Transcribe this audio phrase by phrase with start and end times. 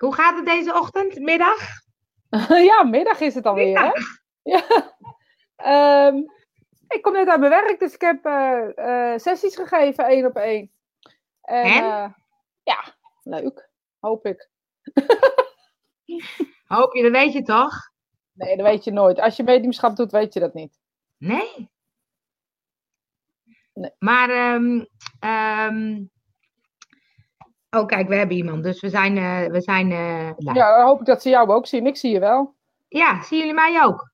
[0.00, 1.58] Hoe gaat het deze ochtend, middag?
[2.70, 3.90] ja, middag is het alweer, hè?
[4.42, 4.64] Ja.
[5.56, 6.16] Ehm,
[6.88, 10.36] ik kom net uit mijn werk, dus ik heb eh, eh, sessies gegeven, één op
[10.36, 10.72] één.
[11.40, 11.82] En, En?
[11.82, 12.12] eh,
[12.62, 13.70] ja, leuk.
[13.98, 14.50] Hoop ik.
[16.74, 17.74] Hoop je, dat weet je toch?
[18.32, 19.18] Nee, dat weet je nooit.
[19.20, 20.78] Als je mediumschap doet, weet je dat niet.
[21.16, 21.70] Nee.
[23.74, 23.90] Nee.
[23.98, 24.84] Maar, ehm,
[25.18, 26.04] ehm,
[27.70, 30.58] oh kijk, we hebben iemand, dus we zijn, eh, we zijn eh, live.
[30.58, 31.86] Ja, dan hoop ik dat ze jou ook zien.
[31.86, 32.54] Ik zie je wel.
[32.88, 34.12] Ja, zien jullie mij ook?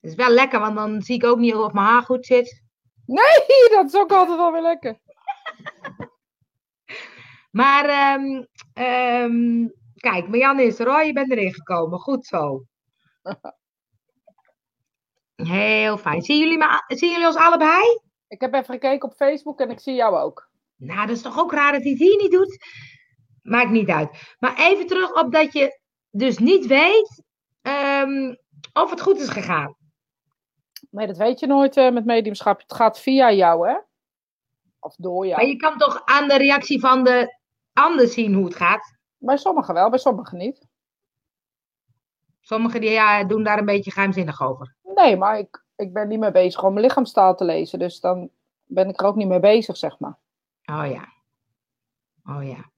[0.00, 2.62] Dat is wel lekker, want dan zie ik ook niet of mijn haar goed zit.
[3.06, 4.98] Nee, dat is ook altijd wel weer lekker.
[7.50, 11.98] Maar, ehm, ehm, kijk, Marianne is er hoor, je bent erin gekomen.
[11.98, 12.64] Goed zo.
[15.36, 16.22] Heel fijn.
[16.22, 18.00] Zien jullie, me, zien jullie ons allebei?
[18.28, 20.47] Ik heb even gekeken op Facebook en ik zie jou ook.
[20.78, 22.58] Nou, dat is toch ook raar dat hij het hier niet doet?
[23.42, 24.36] Maakt niet uit.
[24.38, 27.22] Maar even terug op dat je dus niet weet
[27.62, 28.34] ehm,
[28.72, 29.76] of het goed is gegaan.
[30.90, 32.60] Nee, dat weet je nooit eh, met mediumschap.
[32.60, 33.76] Het gaat via jou, hè?
[34.78, 35.40] Of door jou.
[35.40, 37.38] Maar je kan toch aan de reactie van de
[37.72, 38.96] ander zien hoe het gaat?
[39.16, 40.66] Bij sommigen wel, bij sommigen niet.
[42.40, 44.76] Sommigen die, ja, doen daar een beetje geheimzinnig over.
[44.82, 47.78] Nee, maar ik, ik ben niet mee bezig om mijn lichaamstaal te lezen.
[47.78, 48.30] Dus dan
[48.64, 50.18] ben ik er ook niet mee bezig, zeg maar.
[50.70, 51.16] Oh ja.
[52.24, 52.70] Oh ja.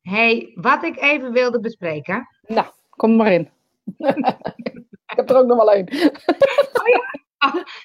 [0.00, 2.28] hey, wat ik even wilde bespreken.
[2.42, 3.50] Nou, kom maar in.
[5.06, 5.88] ik heb er ook nog wel één.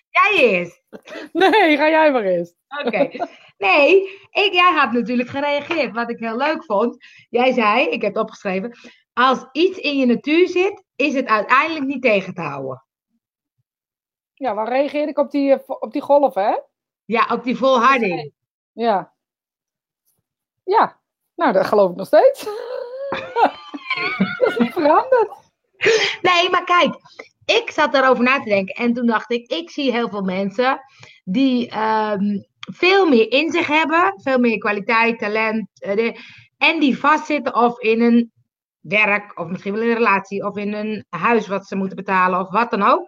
[0.09, 0.83] Jij eerst.
[1.31, 2.53] Nee, ga jij maar eens.
[2.85, 3.09] Oké.
[3.57, 6.97] Nee, ik, jij had natuurlijk gereageerd, wat ik heel leuk vond.
[7.29, 8.77] Jij zei, ik heb het opgeschreven,
[9.13, 12.85] als iets in je natuur zit, is het uiteindelijk niet tegen te houden.
[14.33, 16.55] Ja, waar reageerde ik op die, op die golf, hè?
[17.05, 18.31] Ja, op die volharding.
[18.71, 19.14] Ja.
[20.65, 20.99] Ja,
[21.35, 22.43] nou, dat geloof ik nog steeds.
[24.39, 25.29] dat is niet veranderd.
[26.21, 26.95] Nee, maar kijk,
[27.45, 30.79] ik zat daarover na te denken en toen dacht ik, ik zie heel veel mensen
[31.23, 36.15] die ehm, veel meer in zich hebben, veel meer kwaliteit, talent, eh,
[36.57, 38.31] en die vastzitten of in een
[38.79, 42.39] werk, of misschien wel in een relatie, of in een huis wat ze moeten betalen,
[42.39, 43.05] of wat dan ook.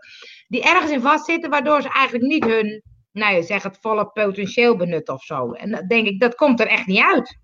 [0.47, 5.13] Die ergens in vastzitten, waardoor ze eigenlijk niet hun, nou zeg het volle potentieel benutten
[5.13, 5.51] of zo.
[5.51, 7.37] En dan denk ik, dat komt er echt niet uit.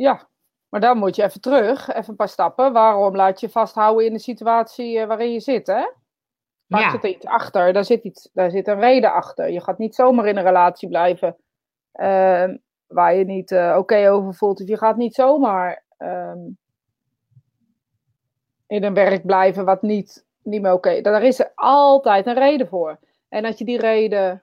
[0.00, 0.28] Ja,
[0.68, 2.72] maar dan moet je even terug, even een paar stappen.
[2.72, 5.88] Waarom laat je vasthouden in de situatie eh, waarin je zit, hè?
[6.66, 6.90] Ja.
[6.90, 9.50] zit iets achter, daar zit, iets, daar zit een reden achter.
[9.50, 11.36] Je gaat niet zomaar in een relatie blijven
[11.92, 12.56] ehm,
[12.86, 14.60] waar je niet eh, oké over voelt.
[14.60, 16.38] Of je gaat niet zomaar ehm,
[18.66, 22.68] in een werk blijven wat niet, niet meer oké Daar is er altijd een reden
[22.68, 22.98] voor.
[23.28, 24.42] En als je die reden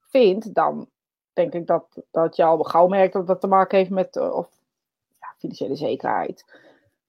[0.00, 0.88] vindt, dan
[1.32, 4.34] denk ik dat, dat je al gauw merkt dat dat te maken heeft met eh,
[4.34, 4.48] of,
[5.44, 6.44] financiële zekerheid.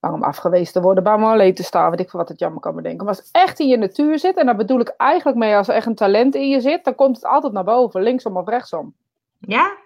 [0.00, 2.38] Bang om afgewezen te worden, bang om alleen te staan, weet ik veel wat het
[2.38, 3.04] jammer kan bedenken.
[3.04, 5.68] Maar als het echt in je natuur zit, en daar bedoel ik eigenlijk mee als
[5.68, 8.48] er echt een talent in je zit, dan komt het altijd naar boven, linksom of
[8.48, 8.94] rechtsom.
[9.38, 9.76] Ja?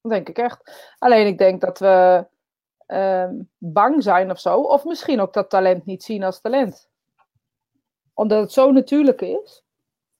[0.00, 0.94] Dat denk ik echt.
[0.98, 2.26] Alleen ik denk dat we
[2.86, 6.88] ehm, bang zijn of zo, of misschien ook dat talent niet zien als talent.
[8.14, 9.62] Omdat het zo natuurlijk is,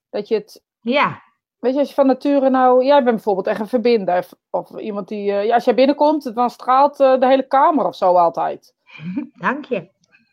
[0.09, 1.21] dat je het Ja.
[1.59, 2.85] Weet je, als je van nature nou...
[2.85, 4.27] Jij bent bijvoorbeeld echt een verbinder.
[4.49, 5.31] Of iemand die...
[5.31, 8.75] eh, ja, als jij binnenkomt, dan straalt eh, de hele kamer of zo altijd.
[9.33, 9.89] Dank je.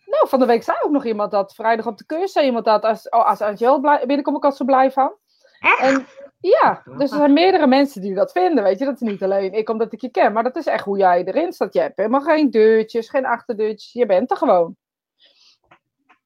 [0.06, 1.54] Nou, van de week zei ook nog iemand dat.
[1.54, 2.84] Vrijdag op de cursus zei iemand dat.
[2.84, 5.12] Als, oh, als Angel blij, binnenkomt, ik als zo blij van.
[5.60, 5.80] Echt?
[5.80, 6.06] En
[6.40, 8.64] ja, dus er zijn meerdere mensen die dat vinden.
[8.64, 10.32] Weet je, dat is niet alleen ik omdat ik je ken.
[10.32, 11.74] Maar dat is echt hoe jij erin staat.
[11.74, 13.92] Je hebt helemaal geen deurtjes, geen achterdeurtjes.
[13.92, 14.76] Je bent er gewoon.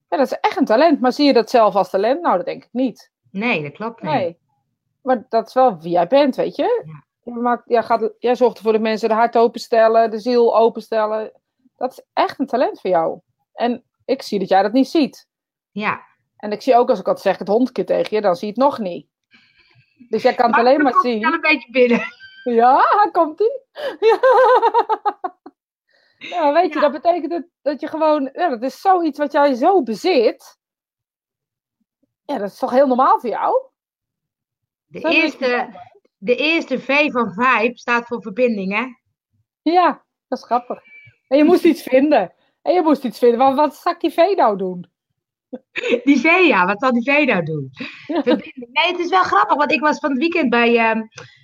[0.08, 1.00] Ja, dat is echt een talent.
[1.00, 2.20] Maar zie je dat zelf als talent?
[2.20, 3.10] Nou, dat denk ik niet.
[3.30, 4.12] Nee, dat klopt niet.
[4.12, 4.38] Nee.
[5.08, 6.82] Maar dat is wel wie jij bent, weet je?
[6.86, 7.04] Ja.
[7.34, 11.32] Je maakt, jij, gaat, jij zorgt ervoor dat mensen de hart openstellen, de ziel openstellen.
[11.76, 13.20] Dat is echt een talent voor jou.
[13.52, 15.28] En ik zie dat jij dat niet ziet.
[15.70, 16.00] Ja.
[16.36, 18.52] En ik zie ook als ik altijd zeg het hondje tegen je, dan zie je
[18.52, 19.08] het nog niet.
[20.08, 21.32] Dus jij kan het Maar alleen maar komt hij wel zien.
[21.34, 22.02] een beetje binnen.
[22.54, 22.82] Ja,
[23.12, 23.60] komt ie.
[24.08, 24.18] Ja.
[26.18, 26.80] ja, weet je, Ja.
[26.80, 30.58] dat betekent dat, dat je gewoon, ja, dat is zoiets wat jij zo bezit.
[32.24, 33.62] Ja, dat is toch heel normaal voor jou?
[34.88, 35.68] De Zo eerste,
[36.16, 38.86] de eerste V van Vibe staat voor verbinding, hè?
[39.72, 40.80] Ja, dat is grappig.
[41.28, 42.34] En je moest iets vinden.
[42.62, 43.54] En je moest iets vinden.
[43.54, 44.90] Wat zak die vee nou doen?
[46.04, 46.66] Die V, ja.
[46.66, 47.68] Wat zal die V nou doen?
[48.06, 48.68] Verbinding.
[48.72, 51.02] Nee, het is wel grappig, want ik was van het weekend bij ehm,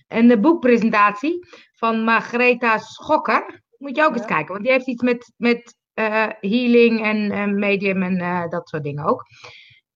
[0.08, 3.62] een eh, boekpresentatie van Margaretha Schokker.
[3.79, 7.47] Moet je ook eens kijken, want die heeft iets met, met eh, healing en eh,
[7.47, 9.23] medium en dat soort dingen ook.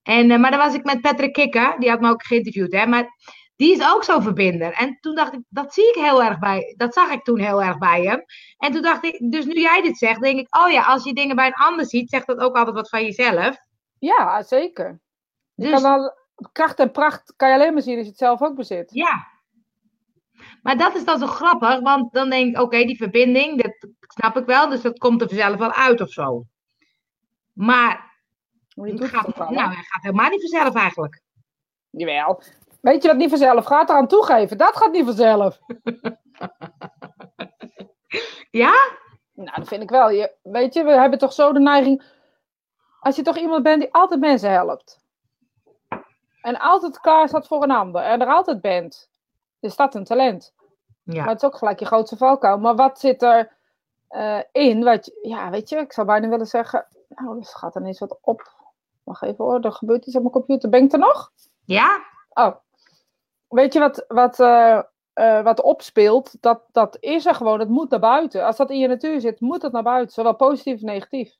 [0.03, 2.73] En, maar dan was ik met Patrick Kikker, die had me ook geïnterviewd.
[2.73, 2.87] Hè?
[2.87, 3.09] Maar
[3.58, 4.72] Die is ook zo verbinder.
[4.72, 7.62] En toen dacht ik, dat zie ik heel erg bij, dat zag ik toen heel
[7.62, 8.25] erg bij hem.
[8.58, 11.14] En toen dacht ik, dus nu jij dit zegt, denk ik, oh ja, als je
[11.14, 13.56] dingen bij een ander ziet, zegt dat ook altijd wat van jezelf.
[13.99, 15.00] Ja, zeker.
[15.55, 16.12] Je Dus kan al,
[16.52, 18.90] kracht en pracht kan je alleen maar zien als je het zelf ook bezit.
[18.93, 19.26] ja.
[20.62, 24.37] Maar dat is dan zo grappig, want dan denk ik, oké, die verbinding, dat snap
[24.37, 26.44] ik wel, dus dat komt er vanzelf wel uit of zo.
[27.52, 28.14] Maar
[28.75, 31.20] Maar je het gaat, het nou, hij gaat helemaal niet vanzelf eigenlijk.
[31.90, 32.43] Jawel.
[32.81, 33.89] Weet je wat niet vanzelf gaat?
[33.91, 34.59] Eraan toegeven.
[34.59, 35.59] Dat gaat niet vanzelf.
[38.51, 38.73] Ja?
[39.35, 40.11] Nou, dat vind ik wel.
[40.11, 42.03] Je, weet je, we hebben toch zo de neiging.
[43.01, 44.99] Als je toch iemand bent die altijd mensen helpt.
[46.43, 48.03] En altijd klaar staat voor een ander.
[48.03, 49.11] En er altijd bent.
[49.61, 50.55] Is dat een talent.
[51.03, 51.21] Ja.
[51.21, 52.59] Maar het is ook gelijk je grootste valkuil.
[52.59, 53.53] Maar wat zit er
[54.09, 54.85] eh, in?
[54.85, 56.87] Wat, je- ja, weet je, ik zou bijna willen zeggen.
[57.09, 58.53] Nou, er gaat ineens wat op.
[59.05, 60.69] Wacht even hoor, er gebeurt iets op mijn computer.
[60.69, 61.33] Ben ik er nog?
[61.65, 62.01] Ja?
[62.33, 62.55] Oh.
[63.49, 66.37] Weet je wat, wat, eh, wat opspeelt?
[66.41, 67.59] Dat, dat is er gewoon.
[67.59, 68.47] Het moet naar buiten.
[68.47, 70.15] Als dat in je natuur zit, moet het naar buiten.
[70.15, 71.35] Zowel positief als negatief.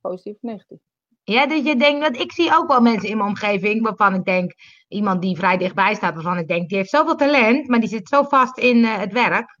[0.00, 0.78] Positief of negatief.
[1.24, 4.24] Ja, dat je denkt, dat ik zie ook wel mensen in mijn omgeving waarvan ik
[4.24, 4.52] denk,
[4.88, 8.08] iemand die vrij dichtbij staat, waarvan ik denk, die heeft zoveel talent, maar die zit
[8.08, 9.58] zo vast in eh, het werk,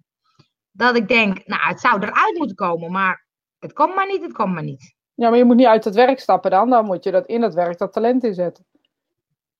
[0.70, 3.26] dat ik denk, nou, het zou eruit moeten komen, maar
[3.58, 4.94] het komt maar niet, het komt maar niet.
[5.14, 6.70] Ja, maar je moet niet uit het werk stappen dan.
[6.70, 8.66] Dan moet je dat in het werk dat talent inzetten.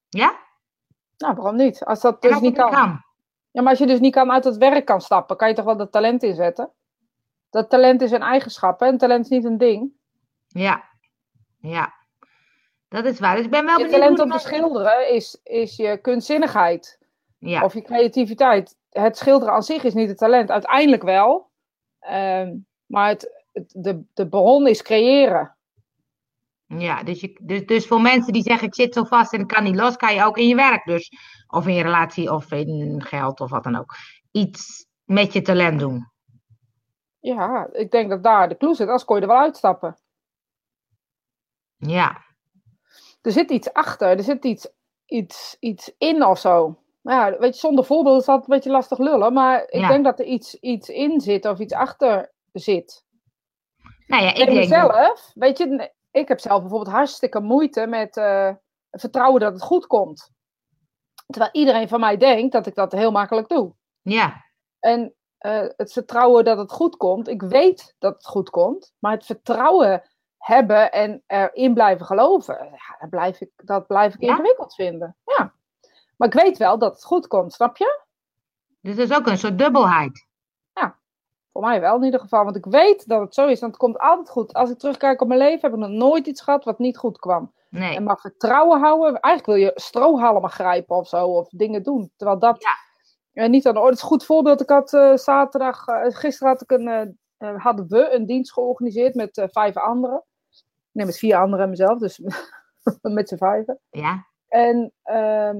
[0.09, 0.39] Ja?
[1.21, 1.85] Nou, waarom niet?
[1.85, 2.71] Als dat dus niet kan.
[3.51, 5.65] Ja, maar als je dus niet kan uit het werk kan stappen, kan je toch
[5.65, 6.71] wel dat talent inzetten?
[7.51, 8.87] Dat talent is een eigenschap, hè?
[8.87, 9.91] En talent is niet een ding.
[10.49, 10.85] Ja.
[11.61, 11.93] Ja.
[12.89, 13.37] Dat is waar.
[13.37, 16.99] Dus ik ben wel Je benieuwd talent om te de- schilderen is, is je kunstzinnigheid.
[17.39, 17.63] Ja.
[17.65, 18.77] Of je creativiteit.
[18.91, 20.51] Het schilderen aan zich is niet het talent.
[20.51, 21.49] Uiteindelijk wel.
[22.01, 22.57] Ehm,
[22.87, 25.55] maar het, het- de, de bron is creëren.
[26.79, 29.47] Ja, dus, je, dus, dus voor mensen die zeggen, ik zit zo vast en ik
[29.47, 31.11] kan niet los, kan je ook in je werk dus,
[31.47, 33.95] of in je relatie, of in geld, of wat dan ook,
[34.31, 36.11] iets met je talent doen.
[37.21, 38.89] Ja, ik denk dat daar de clue zit.
[38.89, 39.99] Als kon je er wel uitstappen.
[41.77, 42.25] Ja.
[43.23, 44.09] Er zit iets achter.
[44.09, 44.69] Er zit iets,
[45.07, 46.83] iets, iets in of zo.
[47.03, 49.33] Nou Ja, weet je, zonder voorbeeld is dat een beetje lastig lullen.
[49.33, 49.89] Maar ik Ja.
[49.89, 53.05] denk dat er iets, iets in zit of iets achter zit.
[54.07, 54.59] Nou ja, ik Ik denk...
[54.59, 58.51] mezelf, weet je, ik heb zelf bijvoorbeeld hartstikke moeite met eh,
[58.91, 60.31] vertrouwen dat het goed komt.
[61.27, 63.75] Terwijl iedereen van mij denkt dat ik dat heel makkelijk doe.
[64.03, 64.45] Ja,
[64.81, 69.13] En eh, het vertrouwen dat het goed komt, ik weet dat het goed komt, maar
[69.13, 70.03] het vertrouwen
[70.39, 74.29] hebben en erin blijven geloven, ja, dat blijf ik, dat blijf ik Ja?
[74.31, 75.17] ingewikkeld vinden.
[75.25, 75.53] Ja.
[76.17, 78.01] Maar ik weet wel dat het goed komt, snap je?
[78.81, 80.29] dus dat is ook een soort dubbelheid.
[81.61, 83.81] Voor mij wel in ieder geval, want ik weet dat het zo is, want het
[83.81, 84.53] komt altijd goed.
[84.53, 87.19] Als ik terugkijk op mijn leven, heb ik nog nooit iets gehad wat niet goed
[87.19, 87.53] kwam.
[87.69, 87.97] Nee.
[87.97, 89.21] En mag vertrouwen houden.
[89.21, 92.13] Eigenlijk wil je strohalmen grijpen of zo, of dingen doen.
[92.17, 93.43] Terwijl dat Ja.
[93.43, 94.03] eh, niet aan de orde is.
[94.03, 97.19] Een goed voorbeeld, ik had eh, zaterdag, eh, gisteren had ik een,
[97.57, 100.25] hadden we een dienst georganiseerd met vijf anderen.
[100.93, 102.21] Nee, met vier anderen en mezelf, dus
[103.03, 103.81] met z'n vijven.
[103.91, 105.59] Ja, En ehm,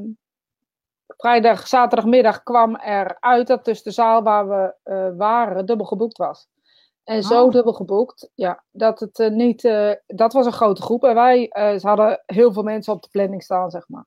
[1.17, 6.17] vrijdag, zaterdagmiddag kwam er uit dat dus de zaal waar we eh, waren dubbel geboekt
[6.19, 6.49] was.
[7.05, 7.51] En zo Oh.
[7.53, 11.05] dubbel geboekt, ja, dat het eh, niet, eh, dat was een grote groep.
[11.05, 14.07] En wij, ze hadden heel veel mensen op de planning staan, zeg maar.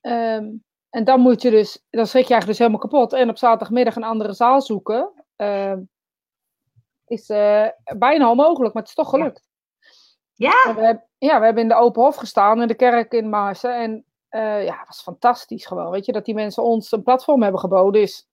[0.00, 0.50] Ehm,
[0.90, 3.12] en dan moet je dus, dan schrik je eigenlijk dus helemaal kapot.
[3.12, 5.80] En op zaterdagmiddag een andere zaal zoeken, ehm,
[7.06, 7.26] is
[7.98, 9.46] bijna onmogelijk, maar het is toch gelukt.
[10.34, 13.12] ja, En we hebben, ja, we hebben in de open hof gestaan in de kerk
[13.12, 13.74] in Maarsen.
[13.76, 15.90] En eh, ja, was fantastisch gewoon.
[15.90, 18.28] Weet je, dat die mensen ons een platform hebben geboden is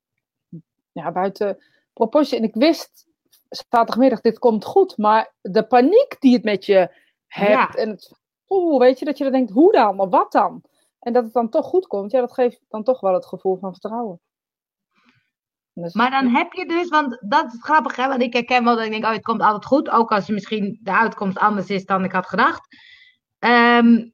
[0.91, 2.37] ja, buiten proportie.
[2.37, 3.07] En ik wist
[3.49, 4.97] zaterdagmiddag, dit komt goed.
[4.97, 6.91] Maar de paniek die het met je
[7.27, 7.51] hebt.
[7.51, 7.69] Ja.
[7.69, 8.11] En het,
[8.47, 9.99] oeh, weet je, dat je dan denkt, hoe dan?
[9.99, 10.63] Of wat dan?
[10.99, 12.11] En dat het dan toch goed komt.
[12.11, 14.19] Ja, dat geeft dan toch wel het gevoel van vertrouwen.
[15.73, 18.63] Dus, maar dan heb je dus, want dat is het grappige, hè, want ik herken
[18.63, 21.67] wel dat ik denk, oh, het komt altijd goed, ook als misschien de uitkomst anders
[21.67, 22.67] is dan ik had gedacht.
[23.39, 24.09] Ehm,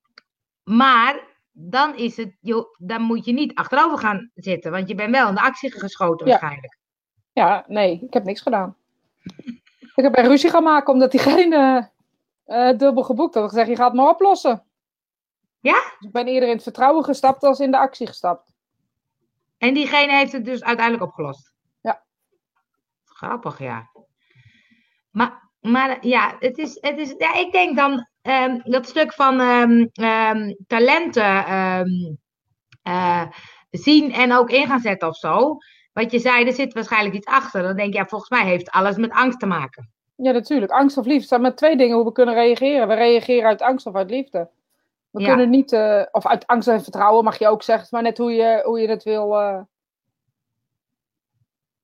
[0.63, 5.11] maar dan is het, joh, dan moet je niet achterover gaan zitten, want je bent
[5.11, 6.31] wel in de actie geschoten Ja.
[6.31, 6.77] waarschijnlijk.
[7.33, 8.75] Ja, nee, ik heb niks gedaan.
[9.95, 11.89] Ik heb een ruzie gaan maken omdat diegene
[12.45, 13.43] eh dubbel geboekt had.
[13.43, 14.63] Ik gezegd, je gaat het maar oplossen.
[15.59, 15.73] Ja?
[15.73, 18.53] Dus ik ben eerder in het vertrouwen gestapt als in de actie gestapt.
[19.57, 21.53] En diegene heeft het dus uiteindelijk opgelost.
[21.81, 22.03] Ja.
[23.05, 23.89] Grappig, ja.
[25.11, 29.39] Maar, maar ja, het is, het is, ja, ik denk dan ehm, dat stuk van
[29.39, 31.45] ehm, ehm, talenten
[32.83, 33.23] eh,
[33.71, 35.57] zien en ook in gaan zetten of zo.
[35.93, 37.61] Wat je zei, er zit waarschijnlijk iets achter.
[37.63, 39.89] Dan denk je, ja, volgens mij heeft alles met angst te maken.
[40.15, 40.71] Ja, natuurlijk.
[40.71, 41.21] Angst of liefde.
[41.21, 42.87] Er zijn maar twee dingen hoe we kunnen reageren.
[42.87, 44.49] We reageren uit angst of uit liefde.
[45.09, 45.27] We Ja.
[45.27, 48.31] kunnen niet, eh, of uit angst en vertrouwen mag je ook zeggen, maar net hoe
[48.33, 49.59] je, hoe je het wil, eh,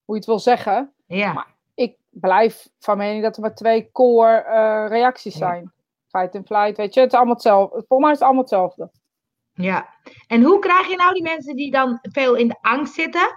[0.05, 0.91] hoe je het wil zeggen.
[1.05, 5.71] Ja, Maar- Ik blijf van mening dat er maar twee core reacties zijn.
[6.17, 7.73] Fight en flight, weet je, het is allemaal hetzelfde.
[7.87, 8.91] Volgens mij is het allemaal hetzelfde.
[9.53, 9.89] ja.
[10.27, 13.27] En hoe krijg je nou die mensen die dan veel in de angst zitten?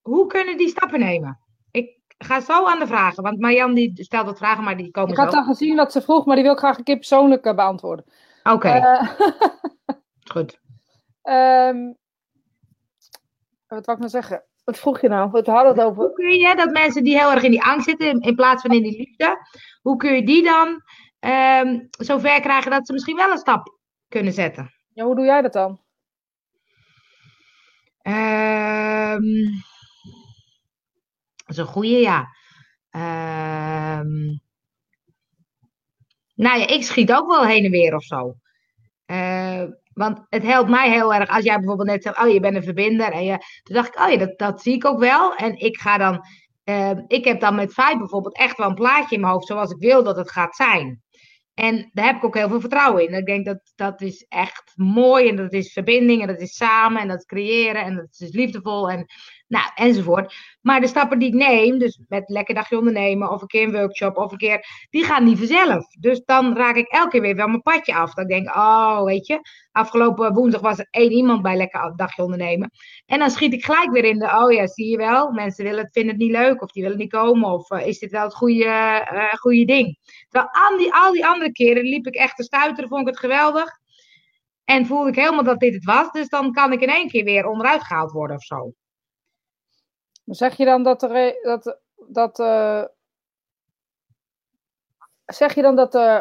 [0.00, 1.38] Hoe kunnen die stappen nemen?
[1.70, 5.10] Ik ga zo aan de vragen, want Marjan die stelt wat vragen, maar die komen
[5.10, 5.38] Ik had zo.
[5.38, 8.04] al gezien dat ze vroeg, maar die wil ik graag een keer persoonlijk eh, beantwoorden.
[8.42, 9.08] Oké, Eh,
[10.32, 10.60] goed.
[11.22, 11.92] ehm,
[13.66, 14.42] wat wou ik nou zeggen?
[14.64, 15.30] Wat vroeg je nou?
[15.30, 16.02] We hadden het over.
[16.02, 18.70] Hoe kun je dat mensen die heel erg in die angst zitten, in plaats van
[18.70, 19.38] in die liefde,
[19.82, 20.82] hoe kun je die dan
[21.18, 24.74] ehm zover krijgen dat ze misschien wel een stap kunnen zetten?
[24.92, 25.80] Ja, hoe doe jij dat dan?
[28.02, 29.46] Ehm
[31.36, 32.28] dat is een goeie, ja.
[32.90, 34.36] Ehm
[36.34, 38.34] nou ja, ik schiet ook wel heen en weer of zo.
[39.06, 42.56] Eh, want het helpt mij heel erg als jij bijvoorbeeld net zegt, oh je bent
[42.56, 43.12] een verbinder.
[43.12, 45.34] En je, toen dacht ik, oh ja, dat, dat zie ik ook wel.
[45.34, 46.24] En ik ga dan,
[47.06, 49.78] ik heb dan met Vijf bijvoorbeeld echt wel een plaatje in mijn hoofd zoals ik
[49.78, 51.02] wil dat het gaat zijn.
[51.58, 53.14] En daar heb ik ook heel veel vertrouwen in.
[53.14, 57.02] Ik denk dat dat is echt mooi en dat is verbinding en dat is samen
[57.02, 59.06] en dat is creëren en dat is liefdevol en
[59.48, 60.34] nou, enzovoort.
[60.60, 63.72] Maar de stappen die ik neem, dus met lekker dagje ondernemen of een keer een
[63.72, 65.86] workshop of een keer, die gaan niet vanzelf.
[66.00, 68.16] Dus dan raak ik elke keer weer wel mijn padje af.
[68.16, 69.40] Ik denk, oh, weet je,
[69.72, 72.70] afgelopen woensdag was er één iemand bij lekker dagje ondernemen.
[73.06, 75.82] En dan schiet ik gelijk weer in de, oh ja, zie je wel, mensen willen
[75.82, 78.24] het, vinden het niet leuk of die willen niet komen of eh, is dit wel
[78.24, 79.98] het goede, eh, goede ding.
[80.28, 83.18] Terwijl al die, al die andere keren liep ik echt te stuiteren, vond ik het
[83.18, 83.78] geweldig.
[84.64, 86.10] En voelde ik helemaal dat dit het was.
[86.10, 88.72] Dus dan kan ik in één keer weer onderuit gehaald worden of zo.
[90.28, 91.38] Maar Zeg je dan dat er.
[91.42, 92.84] Dat, dat, eh,
[95.26, 96.20] zeg je dan dat eh,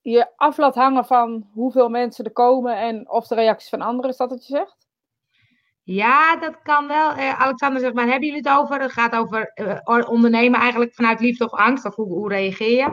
[0.00, 4.10] je af laat hangen van hoeveel mensen er komen en of de reacties van anderen,
[4.10, 4.88] is dat wat je zegt?
[5.82, 7.10] Ja, dat kan wel.
[7.10, 8.80] Eh, Alexander zegt, waar hebben jullie het over?
[8.80, 11.84] Het gaat over eh, ondernemen eigenlijk vanuit liefde of angst.
[11.84, 12.92] Of hoe, hoe reageer je?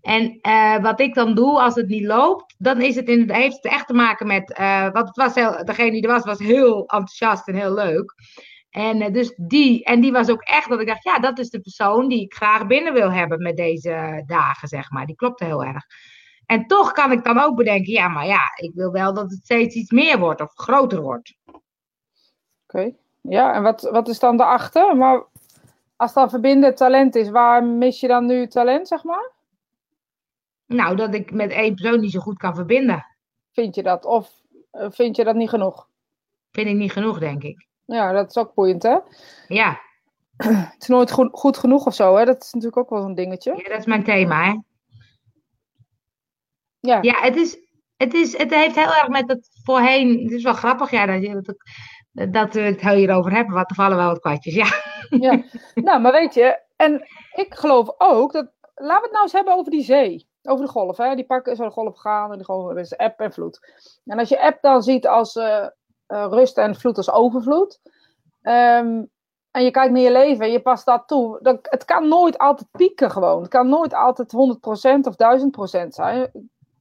[0.00, 0.40] En
[0.82, 3.86] wat ik dan doe als het niet loopt, dan is het in, heeft het echt
[3.86, 4.52] te maken met.
[4.52, 8.14] eh want was heel, degene die er was, was heel enthousiast en heel leuk.
[8.72, 11.50] En, eh, dus die, en die was ook echt dat ik dacht, ja, dat is
[11.50, 15.06] de persoon die ik graag binnen wil hebben met deze dagen, zeg maar.
[15.06, 15.84] Die klopte heel erg.
[16.46, 19.40] En toch kan ik dan ook bedenken, ja, maar ja, ik wil wel dat het
[19.42, 21.36] steeds iets meer wordt of groter wordt.
[22.66, 22.94] Oké.
[23.20, 24.96] Ja, en wat, wat is dan daarachter?
[24.96, 25.24] Maar
[25.96, 29.30] als dan verbinden talent is, waar mis je dan nu talent, zeg maar?
[30.66, 33.06] Nou, dat ik met één persoon niet zo goed kan verbinden.
[33.50, 34.04] Vind je dat?
[34.04, 35.88] Of eh, vind je dat niet genoeg?
[36.50, 37.70] Vind ik niet genoeg, denk ik.
[37.92, 38.98] Ja, dat is ook boeiend, hè?
[39.46, 39.80] Ja,
[40.72, 42.24] Het is nooit goed, goed genoeg of zo, hè?
[42.24, 43.54] Dat is natuurlijk ook wel zo'n dingetje.
[43.56, 44.58] ja dat is mijn thema, hè.
[46.80, 46.98] Ja.
[47.00, 47.58] Ja, het is,
[47.96, 51.22] het is, het heeft heel erg met het voorheen, het is wel grappig, ja, dat,
[51.22, 51.40] je,
[52.12, 54.66] dat, dat we het hierover hebben, want er vallen wel wat kwartjes, ja.
[55.10, 55.42] Ja,
[55.74, 58.50] nou, maar weet je, en ik geloof ook dat.
[58.74, 60.28] Laten we het nou eens hebben over die zee.
[60.42, 61.14] Over de golf, hè?
[61.14, 63.60] Die pakken zo de golf gaan en die er is eb en vloed.
[64.04, 65.66] En als je eb dan ziet als eh,
[66.06, 67.80] eh, rust en vloed als overvloed.
[68.42, 69.02] ehm,
[69.50, 71.38] en je kijkt naar je leven en je past dat toe.
[71.42, 73.40] Dan, het kan nooit altijd pieken gewoon.
[73.40, 76.30] Het kan nooit altijd 100% of 1000% zijn.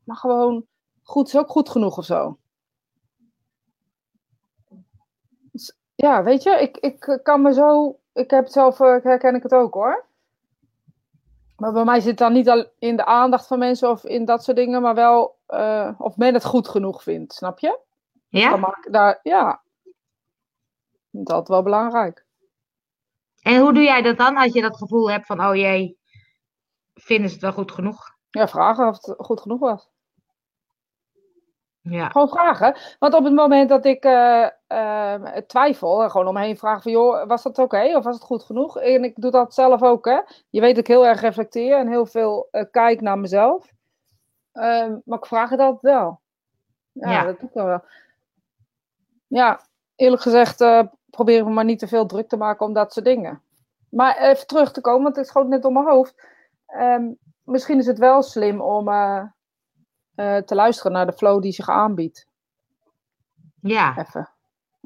[0.04, 0.66] Maar gewoon
[1.04, 2.38] goed is ook goed genoeg of zo.
[5.52, 8.00] Dus, ja, weet je, ik, ik kan me zo.
[8.14, 10.06] Ik heb het zelf, eh, herken ik het ook hoor.
[11.58, 14.26] Maar bij mij zit het dan niet al in de aandacht van mensen of in
[14.26, 17.80] dat soort dingen, maar wel eh, of men het goed genoeg vindt, snap je?
[18.40, 18.56] Ja?
[18.56, 19.62] maak daar, ja.
[21.10, 22.26] Dat is wel belangrijk.
[23.42, 25.98] En hoe doe jij dat dan, als je dat gevoel hebt van, oh jee,
[26.94, 28.10] vinden ze het wel goed genoeg?
[28.30, 29.90] Ja, vragen of het goed genoeg was.
[31.82, 32.78] Ja, Gewoon vragen.
[33.00, 36.82] Want op het moment dat ik eh, eh, twijfel, en gewoon om me heen vragen
[36.82, 38.80] van, joh, was dat oké of was het goed genoeg?
[38.80, 40.20] En ik doe dat zelf ook, hè.
[40.50, 43.72] Je weet dat ik heel erg reflecteer en heel veel eh, kijk naar mezelf.
[44.52, 46.22] Ehm, maar ik vraag het altijd wel.
[46.92, 47.24] Ja, Ja.
[47.24, 47.84] dat doe ik dan wel.
[49.32, 49.62] Ja,
[49.96, 53.06] eerlijk gezegd eh proberen we maar niet te veel druk te maken om dat soort
[53.06, 53.42] dingen.
[53.90, 56.26] Maar even terug te komen, want het schoot net om mijn hoofd.
[56.66, 57.12] Ehm,
[57.44, 59.24] misschien is het wel slim om eh,
[60.16, 62.28] eh, te luisteren naar de flow die zich aanbiedt.
[63.62, 63.98] ja.
[63.98, 64.30] Even.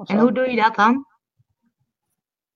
[0.03, 1.05] En hoe doe je dat dan?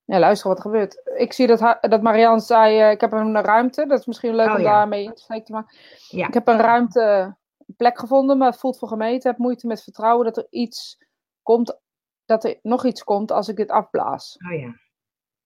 [0.04, 1.10] Ja, luister wat er gebeurt.
[1.16, 3.86] Ik zie dat, dat Marianne zei, ik heb een ruimte.
[3.86, 4.70] Dat is misschien leuk Oh, om ja.
[4.72, 5.52] daarmee in te.
[5.52, 5.74] Maar
[6.08, 6.26] Ja.
[6.26, 9.16] Ik heb een ruimte, een plek gevonden, maar het voelt voor gemeten.
[9.16, 10.98] Ik heb moeite met vertrouwen dat er iets
[11.42, 11.80] komt,
[12.24, 14.36] dat er nog iets komt als ik dit afblaas.
[14.50, 14.74] Oh ja.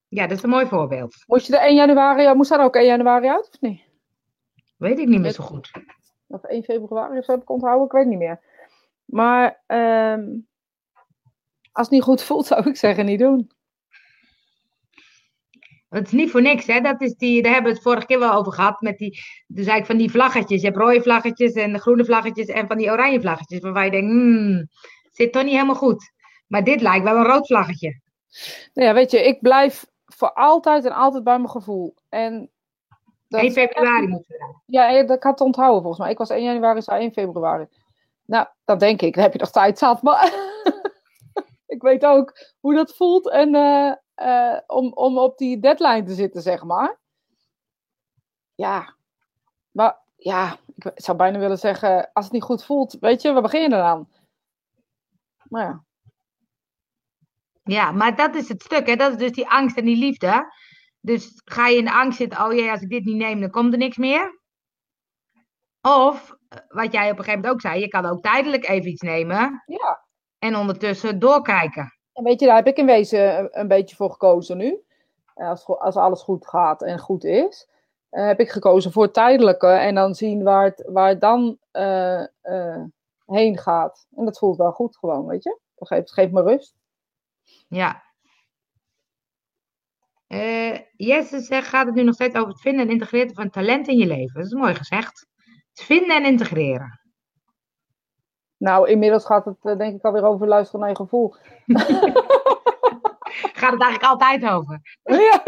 [0.08, 1.14] Ja, dat is een mooi voorbeeld.
[1.26, 3.82] Moest je er 1 januari, moest daar ook 1 januari uit of niet?
[4.76, 5.70] Weet ik niet meer zo goed.
[6.26, 8.40] Of 1 februari of zo heb ik onthouden, ik weet niet meer.
[9.04, 10.24] Maar ehm,
[11.72, 13.50] als het niet goed voelt, zou ik zeggen niet doen.
[15.88, 16.80] Het is niet voor niks, hè?
[16.80, 18.80] Dat is die, daar hebben we het vorige keer wel over gehad.
[18.80, 19.10] Met die,
[19.46, 20.60] dus eigenlijk van die vlaggetjes.
[20.60, 23.60] Je hebt rode vlaggetjes en de groene vlaggetjes en van die oranje vlaggetjes.
[23.60, 24.68] Waarbij je denkt, hmm,
[25.16, 26.12] zit toch niet helemaal goed.
[26.46, 28.00] Maar dit lijkt wel een rood vlaggetje.
[28.72, 31.94] Nou ja, weet je, ik blijf voor altijd en altijd bij mijn gevoel.
[32.08, 32.50] En
[33.28, 34.62] dat 1 februari moeten we dan.
[34.66, 36.10] Ja, ik had het onthouden volgens mij.
[36.10, 37.66] Ik was 1 januari, is 1 februari.
[38.24, 39.14] Nou, dat denk ik.
[39.14, 40.02] Dan heb je nog tijd zat.
[40.02, 40.32] Maar
[41.66, 43.30] ik weet ook hoe dat voelt.
[43.30, 43.92] En uh,
[44.22, 46.98] uh, om, om op die deadline te zitten, zeg maar.
[48.54, 48.94] Ja,
[49.70, 53.40] maar ja, ik zou bijna willen zeggen, als het niet goed voelt, weet je, we
[53.40, 54.08] beginnen eraan.
[55.48, 55.84] Maar ja.
[57.64, 58.96] Ja, maar dat is het stuk, hè?
[58.96, 60.52] dat is dus die angst en die liefde.
[61.00, 63.50] Dus ga je in de angst zitten, oh jee, als ik dit niet neem, dan
[63.50, 64.40] komt er niks meer.
[65.80, 66.36] Of,
[66.68, 69.62] wat jij op een gegeven moment ook zei, je kan ook tijdelijk even iets nemen.
[69.66, 70.04] Ja.
[70.38, 71.98] En ondertussen doorkijken.
[72.12, 74.82] En weet je, daar heb ik in wezen een, beetje voor gekozen nu.
[75.34, 77.68] Als, als alles goed gaat en goed is,
[78.10, 82.82] heb ik gekozen voor tijdelijke en dan zien waar het, waar dan uh, uh,
[83.26, 84.06] heen gaat.
[84.16, 85.58] En dat voelt wel goed gewoon, weet je.
[85.74, 86.74] Dat geeft, geeft me rust.
[87.68, 88.02] Ja.
[90.96, 93.96] Jesse zegt, gaat het nu nog steeds over het vinden en integreren van talent in
[93.96, 94.34] je leven?
[94.34, 95.26] Dat is mooi gezegd.
[95.70, 97.00] Het vinden en integreren.
[98.56, 101.34] Nou, inmiddels gaat het denk ik alweer over luisteren naar je gevoel.
[103.60, 104.80] gaat het eigenlijk altijd over?
[105.28, 105.42] ja,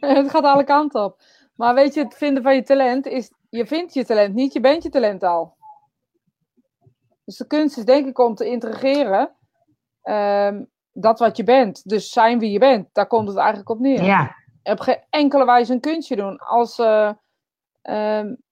[0.00, 1.20] het gaat alle kanten op.
[1.54, 4.60] Maar weet je, het vinden van je talent is, je vindt je talent niet, je
[4.60, 5.55] bent je talent al.
[7.26, 9.30] Dus de kunst is denk ik om te integreren
[10.02, 11.88] um, dat wat je bent.
[11.88, 14.02] Dus zijn wie je bent, daar komt het eigenlijk op neer.
[14.02, 14.34] Ja.
[14.62, 16.38] Op geen enkele wijze een kunstje doen.
[16.38, 17.12] Als, uh,
[17.82, 18.42] um,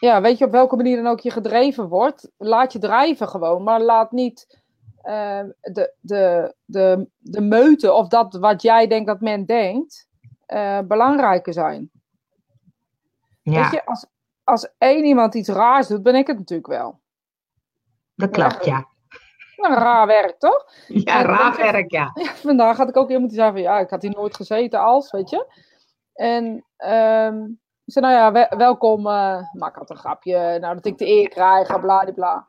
[0.00, 3.62] ja, weet je op welke manier dan ook je gedreven wordt, laat je drijven gewoon,
[3.62, 4.62] maar laat niet
[5.04, 10.08] uh, de, de, de, de meute of dat wat jij denkt dat men denkt,
[10.48, 11.90] uh, belangrijker zijn.
[13.42, 13.62] Ja.
[13.62, 14.06] Weet je, als,
[14.44, 17.00] als één iemand iets raars doet, ben ik het natuurlijk wel.
[18.18, 18.88] Dat klopt, ja.
[19.56, 19.74] ja.
[19.74, 20.64] raar werk, toch?
[20.86, 22.10] Ja, raar werk, ja.
[22.14, 22.30] ja.
[22.34, 25.10] Vandaag had ik ook iemand die zei van, ja, ik had hier nooit gezeten als,
[25.10, 25.46] weet je.
[26.14, 26.44] En
[27.24, 28.98] um, zei, nou ja, welkom.
[28.98, 32.46] Uh, maar ik had een grapje, nou dat ik de eer krijg, bla.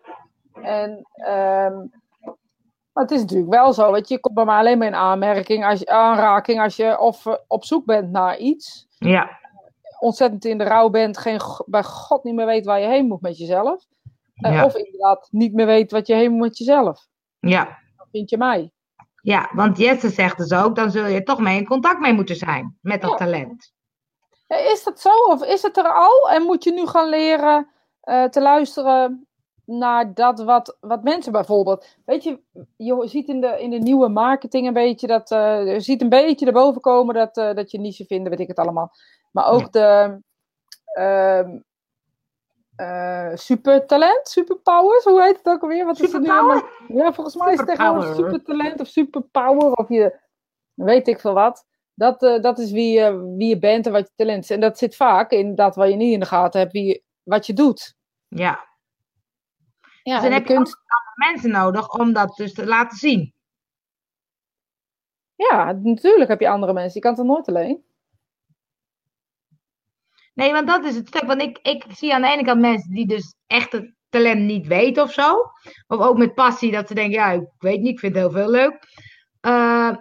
[0.62, 1.91] En um,
[2.93, 4.95] maar het is natuurlijk wel zo, weet je, je komt bij mij alleen maar in
[4.95, 8.88] aanmerking, als je, aanraking als je of uh, op zoek bent naar iets.
[8.97, 9.39] Ja.
[9.99, 13.21] Ontzettend in de rouw bent, geen, bij God niet meer weet waar je heen moet
[13.21, 13.86] met jezelf.
[14.41, 14.65] Uh, ja.
[14.65, 17.08] Of inderdaad niet meer weet wat je moet met jezelf.
[17.39, 17.65] Ja.
[17.97, 18.71] Dan vind je mij.
[19.21, 22.36] Ja, want Jesse zegt dus ook, dan zul je toch mee in contact mee moeten
[22.36, 23.15] zijn met dat ja.
[23.15, 23.73] talent.
[24.47, 25.10] Is dat zo?
[25.10, 26.30] Of is het er al?
[26.30, 27.67] En moet je nu gaan leren
[28.04, 29.28] uh, te luisteren
[29.65, 31.97] naar dat wat, wat mensen bijvoorbeeld.
[32.06, 32.39] Weet je,
[32.78, 35.32] je ziet in de, in de nieuwe marketing een beetje dat.
[35.32, 38.47] Uh, je ziet een beetje erboven komen dat, uh, dat je niche vinden, weet ik
[38.47, 38.91] het allemaal.
[39.32, 40.19] Maar ook de.
[40.99, 41.60] Uh,
[42.79, 45.85] uh, supertalent, superpowers, hoe heet het ook alweer?
[45.85, 46.27] Wat is het nu?
[46.27, 50.19] Ja, volgens mij is het tegenwoordig supertalent of superpower of je
[50.73, 51.65] weet ik veel wat.
[51.93, 54.49] Dat, uh, dat is wie, uh, wie je bent en wat je talent is.
[54.49, 57.45] En dat zit vaak in dat wat je niet in de gaten hebt, wie, wat
[57.45, 57.95] je doet.
[58.27, 58.65] Ja.
[60.03, 60.67] ja dus dan heb je kunt...
[60.67, 63.33] andere mensen nodig om dat dus te laten zien.
[65.35, 66.93] Ja, natuurlijk heb je andere mensen.
[66.93, 67.83] Je kan het nooit alleen.
[70.39, 71.23] Nee, want dat is het stuk.
[71.23, 74.67] Want ik, ik zie aan de ene kant mensen die dus echt het talent niet
[74.67, 75.52] weten of zo.
[75.88, 78.32] Of ook met passie dat ze denken, ja, ik weet niet, ik vind het heel
[78.32, 78.78] veel leuk.
[79.41, 79.95] Uh,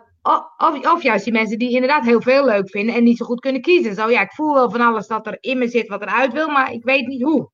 [0.56, 3.40] of, of juist die mensen die inderdaad heel veel leuk vinden en niet zo goed
[3.40, 3.94] kunnen kiezen.
[3.94, 6.48] Zo ja, ik voel wel van alles dat er in me zit wat eruit wil,
[6.48, 7.50] maar ik weet niet hoe.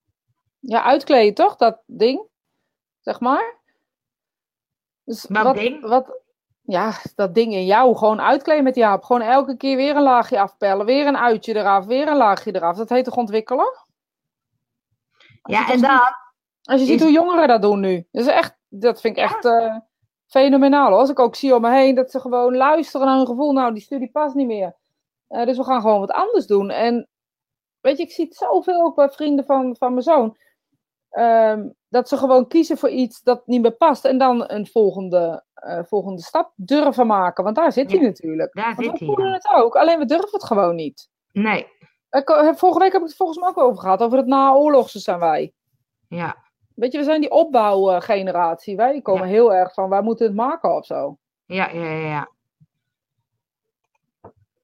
[0.60, 2.28] Ja, uitkleden toch, dat ding?
[3.00, 3.60] Zeg maar.
[5.04, 5.78] Dus wat?
[5.80, 6.22] Wat,
[6.66, 9.02] ja, dat ding in jou gewoon uitkleden met die Jaap.
[9.02, 12.76] Gewoon elke keer weer een laagje afpellen, weer een uitje eraf, weer een laagje eraf.
[12.76, 13.66] Dat heet toch ontwikkelen?
[15.42, 16.00] Als ja, en dan...
[16.62, 18.06] Als je ziet hoe jongeren dat doen nu.
[18.10, 19.28] Dat, is echt, dat vind ik ja.
[19.30, 19.44] echt...
[19.44, 19.76] Uh,
[20.26, 20.98] fenomenaal.
[20.98, 23.52] Als ik ook zie om me heen dat ze gewoon luisteren naar hun gevoel.
[23.52, 24.76] Nou, die studie past niet meer.
[25.28, 26.70] Uh, dus we gaan gewoon wat anders doen.
[26.70, 27.08] En
[27.80, 30.36] weet je, ik zie het zoveel ook bij vrienden van, van mijn zoon.
[31.10, 34.04] Um, dat ze gewoon kiezen voor iets dat niet meer past.
[34.04, 37.44] En dan een volgende, uh, volgende stap durven maken.
[37.44, 38.54] Want daar zit ja, hij natuurlijk.
[38.54, 39.32] Daar Want zit we voelen ja.
[39.32, 39.76] het ook.
[39.76, 41.08] Alleen we durven het gewoon niet.
[41.32, 41.66] Nee.
[42.10, 44.00] Ik, vorige week heb ik het volgens mij ook over gehad.
[44.00, 45.52] Over het naoorlogse zijn wij.
[46.08, 46.36] Ja.
[46.74, 48.76] Weet je, we zijn die opbouwgeneratie.
[48.76, 49.32] Wij komen ja.
[49.32, 51.18] heel erg van, wij moeten het maken of zo.
[51.46, 52.30] Ja, ja, ja.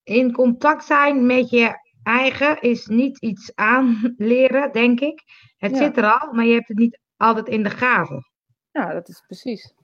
[0.03, 5.23] In contact zijn met je eigen is niet iets aanleren, denk ik.
[5.57, 8.31] Het zit er al, maar je hebt het niet altijd in de gaten.
[8.73, 9.75] Ja, dat is precies.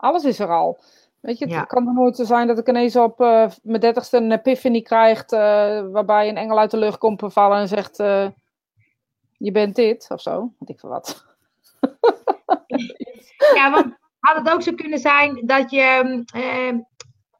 [0.00, 0.80] Alles is er al.
[1.20, 1.64] Weet je, het Ja.
[1.64, 5.22] kan er nooit zo zijn dat ik ineens op eh, mijn dertigste een epiphany krijg,
[5.24, 8.28] eh, waarbij een engel uit de lucht komt bevallen en zegt, eh,
[9.38, 10.52] je bent dit, of zo.
[10.58, 11.24] Weet ik veel wat.
[13.54, 16.78] Ja, want had het ook zo kunnen zijn dat je eh,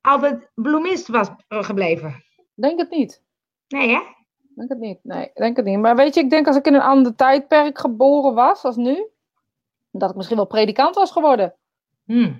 [0.00, 2.24] altijd bloemist was gebleven?
[2.54, 3.22] Denk het niet.
[3.68, 4.00] Nee, hè?
[4.54, 4.98] Denk het niet.
[5.02, 5.78] Nee, denk het niet.
[5.78, 9.06] Maar weet je, ik denk als ik in een ander tijdperk geboren was als nu,
[9.90, 11.54] dat ik misschien wel predikant was geworden.
[12.04, 12.32] Hm.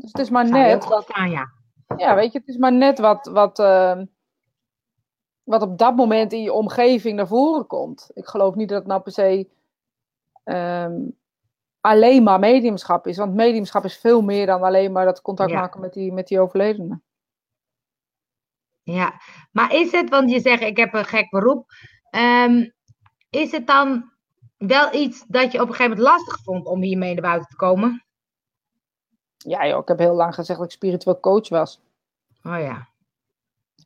[0.00, 1.50] Dus het is maar heel net wat, ja.
[1.96, 4.00] ja, weet je, het is maar net wat, wat, eh,
[5.42, 8.10] wat op dat moment in je omgeving naar voren komt.
[8.14, 9.48] Ik geloof niet dat het nou per se
[10.44, 11.00] ehm,
[11.80, 13.16] alleen maar mediumschap is.
[13.16, 15.60] Want mediumschap is veel meer dan alleen maar dat contact Ja.
[15.60, 17.00] maken met die, met die overledene.
[18.82, 19.20] Ja,
[19.52, 21.66] maar is het, want je zegt ik heb een gek beroep,
[22.10, 22.70] ehm,
[23.30, 24.10] is het dan
[24.56, 27.56] wel iets dat je op een gegeven moment lastig vond om hiermee naar buiten te
[27.56, 28.07] komen?
[29.38, 31.80] Ja joh, ik heb heel lang gezegd dat ik spiritueel coach was.
[32.44, 32.88] Oh ja.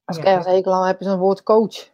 [0.04, 1.90] Als ik ergens hekel aan heb, is een woord coach.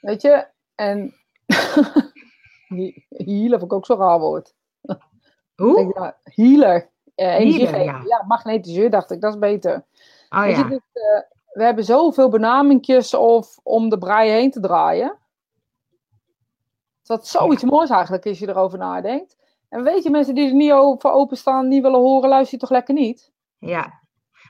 [0.00, 0.46] Weet je?
[0.74, 1.14] En
[2.68, 4.54] he- healer vind ik ook zo'n raar woord.
[4.82, 4.96] Ik
[5.56, 5.76] Hoe?
[5.76, 6.90] denk, ja, healer.
[7.14, 7.82] Eh, energiegever.
[7.82, 8.02] ja.
[8.06, 8.24] ja.
[8.26, 9.84] magnetiseur dacht ik, dat is beter.
[10.28, 10.68] Oh Weet je, ja.
[10.68, 11.20] dit, eh,
[11.52, 15.16] we hebben zoveel benamingjes of om de brei heen te draaien.
[17.02, 19.36] Dat zoiets moois eigenlijk is, als je erover nadenkt.
[19.68, 22.70] En weet je, mensen die er niet over openstaan, niet willen horen, luister je toch
[22.70, 23.32] lekker niet?
[23.58, 24.00] Ja.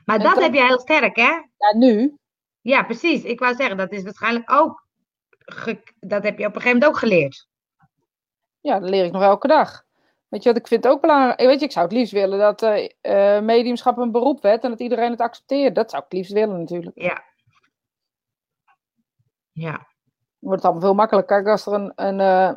[0.05, 1.31] Maar En dat heb jij heel sterk, hè?
[1.57, 2.15] Ja, nu.
[2.61, 3.23] Ja, precies.
[3.23, 4.85] Ik wou zeggen, dat is waarschijnlijk ook,
[5.29, 7.47] ge- dat heb je op een gegeven moment ook geleerd.
[8.59, 9.83] Ja, dat leer ik nog elke dag.
[10.27, 11.39] Weet je wat, ik vind het ook belangrijk.
[11.39, 14.69] Weet je, ik zou het liefst willen dat eh eh, mediumschap een beroep werd en
[14.69, 15.75] dat iedereen het accepteert.
[15.75, 16.99] Dat zou ik het liefst willen natuurlijk.
[17.01, 17.23] Ja.
[19.51, 19.87] Ja.
[20.39, 21.35] Wordt het allemaal veel makkelijker.
[21.35, 22.53] Kijk, als er een, een, eh,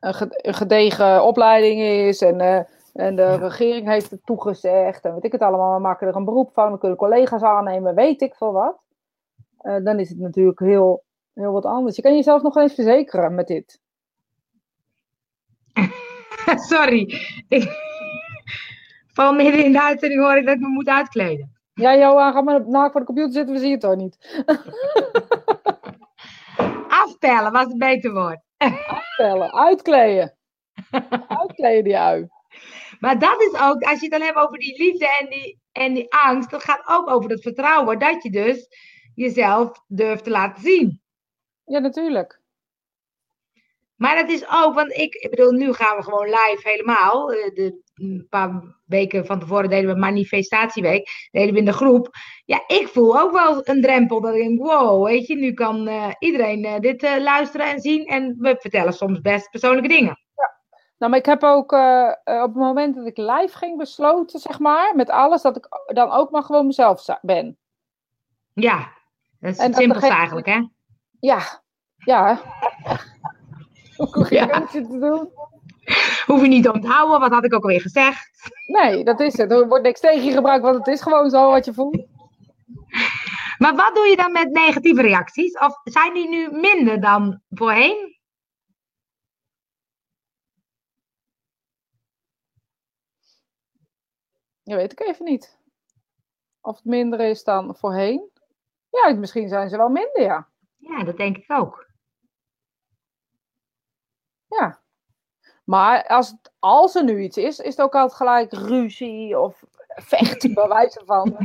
[0.00, 2.60] een, ge- een gedegen opleiding is en, eh,
[2.94, 3.34] en de Ja.
[3.36, 6.72] regering heeft het toegezegd en weet ik het allemaal, we maken er een beroep van,
[6.72, 8.78] we kunnen collega's aannemen, weet ik veel wat.
[9.58, 11.02] Eh, dan is het natuurlijk heel,
[11.34, 11.96] heel wat anders.
[11.96, 13.80] Je kan jezelf nog eens verzekeren met dit.
[16.70, 17.20] Sorry.
[17.48, 17.62] Ik
[19.14, 21.54] val midden in de uitzending hoor ik dat ik me moet uitkleden.
[21.74, 24.44] Ja, Johan, ga maar naakt voor de computer zitten, we zien het toch niet.
[26.88, 28.40] Afpellen was het beter woord.
[29.16, 30.36] Tellen, uitkleden.
[31.28, 32.28] uitkleden die ui.
[32.98, 35.94] Maar dat is ook, als je het dan hebt over die liefde en die, en
[35.94, 38.66] die angst, dat gaat ook over het vertrouwen dat je dus
[39.14, 41.02] jezelf durft te laten zien.
[41.64, 42.40] Ja, natuurlijk.
[43.96, 47.32] Maar dat is ook, want ik, ik bedoel, nu gaan we gewoon live helemaal.
[47.32, 52.10] Eh, De, een paar weken van tevoren deden we manifestatieweek, deden we in de groep.
[52.44, 55.88] Ja, ik voel ook wel een drempel dat ik denk, wow, weet je, nu kan
[55.88, 58.04] eh, iedereen eh, dit eh, luisteren en zien.
[58.06, 60.18] En we vertellen soms best persoonlijke dingen.
[60.98, 61.72] Nou, maar ik heb ook
[62.24, 66.10] op het moment dat ik live ging besloten, zeg maar, met alles, dat ik dan
[66.10, 67.58] ook maar gewoon mezelf ben.
[68.54, 68.92] Ja,
[69.38, 70.66] dat is En het simpelste eigenlijk, hè?
[71.20, 71.62] Ja,
[71.96, 72.40] ja.
[73.96, 74.46] Een Ja.
[74.46, 75.30] geintje te doen.
[76.26, 78.50] Hoef je niet te onthouden, wat had ik ook alweer gezegd.
[78.66, 79.50] Nee, dat is het.
[79.50, 82.06] Er wordt niks tegen je gebruikt, want het is gewoon zo wat je voelt.
[83.58, 85.58] Maar wat doe je dan met negatieve reacties?
[85.58, 88.18] Of zijn die nu minder dan voorheen?
[94.62, 95.58] Dat weet ik even niet.
[96.60, 98.30] Of het minder is dan voorheen.
[98.90, 100.48] Ja, misschien zijn ze wel minder, ja.
[100.76, 101.86] Ja, dat denk ik ook.
[104.46, 104.79] Ja.
[105.70, 110.54] Maar als, als er nu iets is, is het ook altijd gelijk ruzie of vechten,
[110.54, 111.36] bij wijze van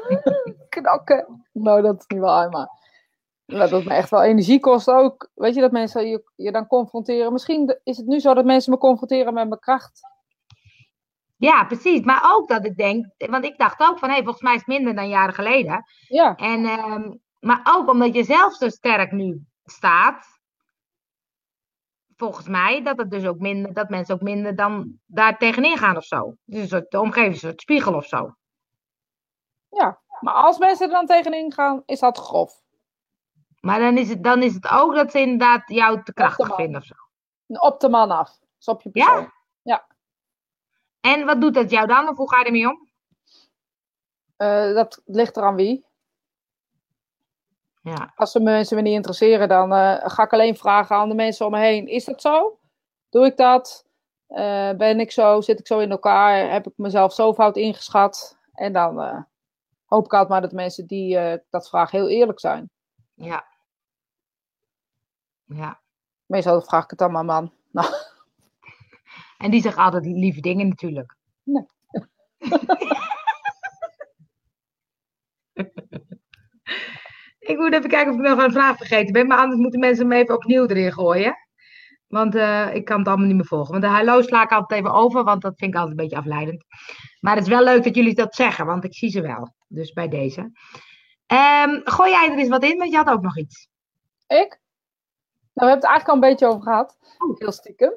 [0.68, 1.46] knakken.
[1.52, 2.68] Nou, dat is niet waar, maar
[3.46, 5.30] dat me echt wel energie kost ook.
[5.34, 7.32] Weet je, dat mensen je, je dan confronteren.
[7.32, 10.00] Misschien is het nu zo dat mensen me confronteren met mijn kracht.
[11.36, 12.00] Ja, precies.
[12.00, 14.68] Maar ook dat ik denk, want ik dacht ook van, hé, volgens mij is het
[14.68, 15.84] minder dan jaren geleden.
[16.08, 20.33] Ja, En, ehm, maar ook omdat je zelf zo sterk nu staat,
[22.16, 25.96] volgens mij, dat het dus ook minder, dat mensen ook minder dan daar tegenin gaan
[25.96, 26.36] of zo.
[26.44, 28.34] Dus een soort, de omgeving een soort spiegel of zo.
[29.68, 30.02] ja.
[30.20, 32.62] Maar als mensen er dan tegenin gaan, is dat grof.
[33.60, 36.80] Maar dan is het, dan is het ook dat ze inderdaad jou te krachtig vinden
[36.80, 36.94] of zo.
[37.46, 38.38] Op de man af.
[38.56, 39.04] Dus op je Ja?
[39.04, 39.32] persoon.
[41.00, 42.08] En wat doet dat jou dan?
[42.08, 42.88] Of hoe ga je ermee om?
[44.36, 45.84] Eh, dat ligt eraan wie.
[47.84, 51.14] Ja, Als de mensen me niet interesseren, dan eh, ga ik alleen vragen aan de
[51.14, 51.86] mensen om me heen.
[51.86, 52.58] Is dat zo?
[53.08, 53.86] Doe ik dat?
[54.26, 55.40] Eh, ben ik zo?
[55.40, 56.50] Zit ik zo in elkaar?
[56.50, 58.38] Heb ik mezelf zo fout ingeschat?
[58.52, 59.22] En dan eh,
[59.84, 61.18] hoop ik altijd maar dat mensen die
[61.50, 62.70] dat vragen heel eerlijk zijn.
[63.14, 63.52] ja.
[65.44, 65.80] Ja.
[66.26, 67.52] Meestal vraag ik het dan maar man.
[67.70, 67.88] Nou,
[69.38, 71.16] En die zegt altijd lieve dingen natuurlijk.
[71.42, 71.66] Nee.
[77.48, 79.26] ik moet even kijken of ik nog een vraag vergeten ben.
[79.26, 81.36] Maar anders moeten mensen me even opnieuw erin gooien.
[82.08, 83.70] Want eh, ik kan het allemaal niet meer volgen.
[83.70, 86.20] Want de hallo sla ik altijd even over, want dat vind ik altijd een beetje
[86.20, 86.64] afleidend.
[87.20, 89.54] Maar het is wel leuk dat jullie dat zeggen, want ik zie ze wel.
[89.68, 90.50] Dus bij deze.
[91.26, 93.68] Ehm, gooi jij er eens wat in, want je had ook nog iets.
[94.26, 94.58] Ik?
[95.54, 96.98] Nou, we hebben het eigenlijk al een beetje over gehad.
[97.18, 97.38] Oh.
[97.38, 97.94] Heel stiekem.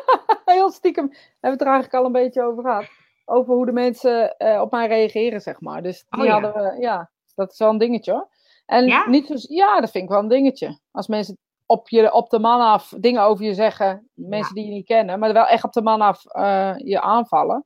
[0.44, 2.88] Heel stiekem hebben we het er eigenlijk al een beetje over gehad.
[3.24, 5.82] Over hoe de mensen eh, op mij reageren, zeg maar.
[5.82, 6.32] Dus die Oh, ja.
[6.40, 8.28] hadden we, ja, dat is wel een dingetje hoor.
[8.66, 9.08] En Ja?
[9.08, 10.78] niet zo, ja, dat vind ik wel een dingetje.
[10.90, 14.70] Als mensen op, je, op de man af dingen over je zeggen, mensen die je
[14.72, 17.64] niet kennen, maar wel echt op de man af eh, je aanvallen.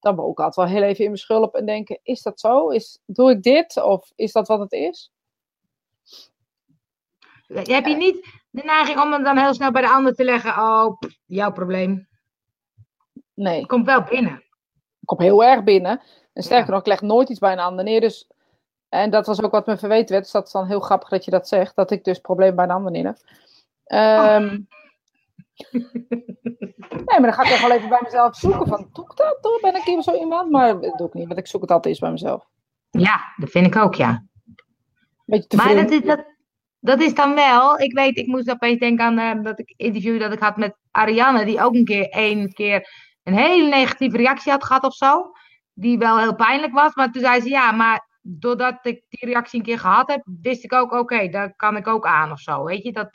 [0.00, 2.40] Dan moet ik ook altijd wel heel even in mijn schulp en denken, is dat
[2.40, 2.68] zo?
[2.68, 3.82] Is, doe ik dit?
[3.82, 5.10] Of is dat wat het is?
[7.46, 10.50] Heb je niet de neiging om het dan heel snel bij de ander te leggen?
[10.50, 12.08] Oh, pff, jouw probleem.
[13.34, 13.66] Nee.
[13.66, 14.32] Komt wel binnen.
[15.00, 16.00] ik kom heel erg binnen.
[16.32, 16.70] En sterker Ja.
[16.70, 18.00] nog, ik leg nooit iets bij een ander neer.
[18.00, 18.30] Dus,
[18.88, 20.22] en dat was ook wat me verweten werd.
[20.22, 21.76] Dus dat is dan heel grappig dat je dat zegt.
[21.76, 23.16] Dat ik dus problemen bij een ander neerleg.
[23.84, 24.58] Ehm,
[27.06, 28.66] nee, maar dan ga ik echt wel even bij mezelf zoeken.
[28.66, 29.38] Van, doe ik dat?
[29.40, 30.50] Doe, ben ik hier zo iemand?
[30.50, 32.46] Maar dat doe ik niet, want ik zoek het altijd eens bij mezelf.
[32.90, 34.24] Ja, dat vind ik ook, ja.
[35.24, 35.76] Beetje te Maar veel.
[35.76, 36.24] dat is, dat,
[36.80, 40.20] dat is dan wel, ik weet, ik moest opeens denken aan eh, dat ik interview
[40.20, 42.88] dat ik had met Ariane, die ook een keer, één keer
[43.22, 45.30] een hele negatieve reactie had gehad of zo.
[45.72, 49.58] Die wel heel pijnlijk was, maar toen zei ze ja, maar doordat ik die reactie
[49.58, 52.64] een keer gehad heb, wist ik ook, oké, daar kan ik ook aan of zo.
[52.64, 53.10] Weet je, dat...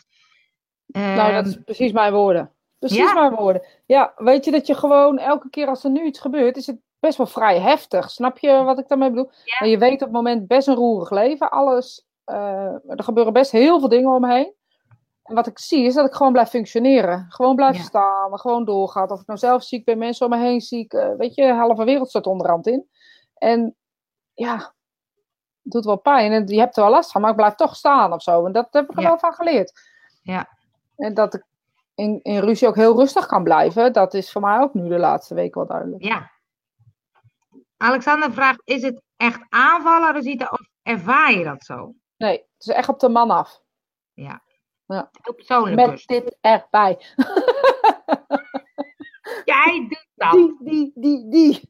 [0.86, 2.52] Nou, dat ehm, is precies mijn woorden.
[2.80, 3.14] Precies Ja?
[3.14, 3.66] mijn woorden.
[3.86, 6.80] Ja, weet je dat je gewoon elke keer als er nu iets gebeurt, is het
[7.00, 8.10] best wel vrij heftig.
[8.12, 9.32] Snap je wat ik daarmee bedoel?
[9.44, 9.56] Ja.
[9.60, 11.50] Maar je weet op het moment best een roerig leven.
[11.52, 14.54] Alles, eh, er gebeuren best heel veel dingen om me heen.
[15.24, 17.26] En wat ik zie is dat ik gewoon blijf functioneren.
[17.30, 17.82] Gewoon blijf Ja.
[17.84, 19.12] staan, gewoon doorgaat.
[19.12, 20.94] Of ik nou zelf ziek ben, mensen om me heen ziek.
[20.94, 22.88] eh, weet je, de halve wereld staat onderhand in.
[23.34, 23.76] En
[24.34, 24.74] ja,
[25.62, 26.32] doet wel pijn.
[26.32, 28.46] En je hebt er wel last van, maar ik blijf toch staan of zo.
[28.46, 29.08] En dat heb ik er Ja.
[29.08, 29.82] wel van geleerd.
[30.22, 30.50] Ja.
[30.98, 31.44] En dat ik
[31.96, 34.98] in, in ruzie ook heel rustig kan blijven, dat is voor mij ook nu de
[35.00, 36.04] laatste week wel duidelijk.
[36.04, 36.32] Ja.
[37.78, 41.94] Alexander vraagt, is het echt aanvallen, Rosita, of ervaar je dat zo?
[42.18, 43.62] Nee, het is echt op de man af.
[45.22, 46.06] Heel persoonlijk Met dus.
[46.06, 46.98] dit erbij.
[49.46, 50.32] Jij doet dat.
[50.32, 51.70] Die, die, die, die.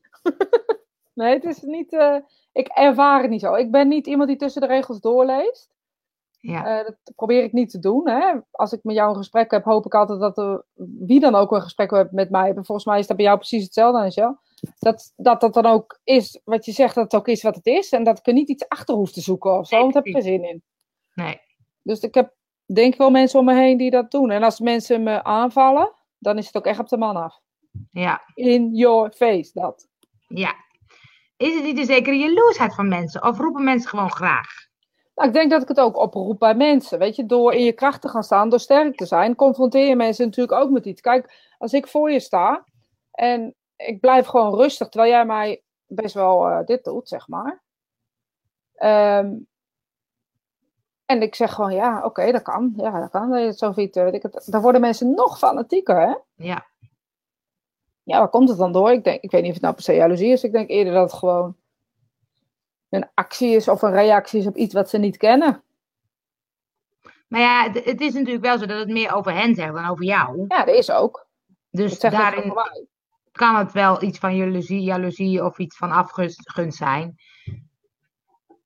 [1.13, 1.93] Nee, het is niet.
[1.93, 2.15] eh,
[2.52, 3.54] ik ervaar het niet zo.
[3.54, 5.69] Ik ben niet iemand die tussen de regels doorleest.
[6.39, 6.80] Ja.
[6.80, 8.10] Eh, dat probeer ik niet te doen.
[8.10, 8.34] Hè.
[8.52, 10.65] Als ik met jou een gesprek heb, hoop ik altijd dat er,
[11.00, 12.50] wie dan ook een gesprek heeft met mij.
[12.50, 14.39] En volgens mij is dat bij jou precies hetzelfde, Angel.
[14.80, 17.65] Dat, dat dat dan ook is wat je zegt, dat het ook is wat het
[17.65, 17.89] is.
[17.91, 19.76] En dat ik er niet iets achter hoef te zoeken of zo.
[19.76, 20.63] Nee, want daar heb ik geen zin in.
[21.13, 21.39] Nee.
[21.82, 22.34] Dus ik heb
[22.65, 24.32] denk ik wel mensen om me heen die dat doen.
[24.32, 27.39] En als mensen me aanvallen, dan is het ook echt op de man af.
[27.91, 28.21] Ja.
[28.34, 29.88] In your face, dat.
[30.28, 30.56] Ja.
[31.42, 33.24] Is het niet een zekere jaloersheid van mensen?
[33.24, 34.48] Of roepen mensen gewoon graag?
[35.16, 37.00] Nou, ik denk dat ik het ook oproep bij mensen.
[37.00, 39.96] Weet je, door in je kracht te gaan staan, door sterk te zijn, confronteer je
[39.96, 41.02] mensen natuurlijk ook met iets.
[41.02, 42.66] Kijk, als ik voor je sta
[43.12, 47.64] en ik blijf gewoon rustig, terwijl jij mij best wel eh, dit doet, zeg maar.
[48.76, 49.36] Ehm,
[51.06, 52.74] en ik zeg gewoon, ja, oké, dat kan.
[52.76, 53.54] Ja, dat kan.
[53.54, 54.48] Zo vindt, weet ik het.
[54.52, 56.16] Dan worden mensen nog fanatieker, hè?
[56.36, 56.71] Ja.
[58.04, 58.92] Ja, waar komt het dan door?
[58.92, 60.44] Ik, denk, ik weet niet of het nou per se jaloezie is.
[60.44, 61.56] Ik denk eerder dat het gewoon
[62.90, 65.64] een actie is of een reactie is op iets wat ze niet kennen.
[67.28, 69.86] Maar ja, het, het is natuurlijk wel zo dat het meer over hen zegt dan
[69.86, 70.46] over jou.
[70.48, 71.28] Ja, dat is ook.
[71.70, 72.54] Dus daarin
[73.32, 77.16] kan het wel iets van jaloezie, jaloezie of iets van afgunst zijn.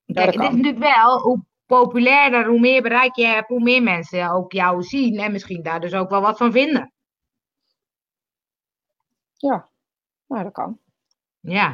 [0.06, 4.32] Kijk, het is natuurlijk wel, hoe populairder, hoe meer bereik je hebt, hoe meer mensen
[4.32, 6.94] ook jou zien en misschien daar dus ook wel wat van vinden.
[9.46, 9.70] Ja,
[10.28, 10.80] nou, dat kan.
[11.40, 11.68] Ja.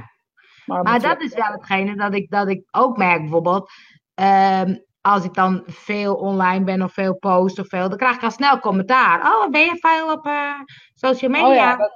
[0.66, 3.72] Maar, Maar moet je- dat is wel hetgene dat ik, dat ik ook merk bijvoorbeeld.
[4.14, 8.24] ehm, als ik dan veel online ben of veel post of veel, dan krijg ik
[8.24, 9.20] al snel commentaar.
[9.34, 10.60] Oh, ben je veel op eh,
[10.94, 11.48] social media?
[11.50, 11.92] Oh ja, dat,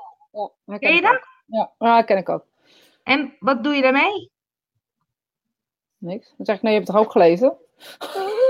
[0.66, 1.14] ja, Ken je ik dat?
[1.14, 1.28] ook.
[1.46, 2.46] Ja, dat ken ik ook.
[3.04, 4.32] En wat doe je daarmee?
[5.98, 6.34] Niks.
[6.38, 7.58] Dan zeg ik, nee, je hebt het toch ook gelezen?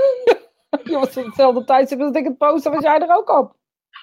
[0.90, 3.56] je was op hetzelfde tijdstip dat ik het posten, was jij er ook op?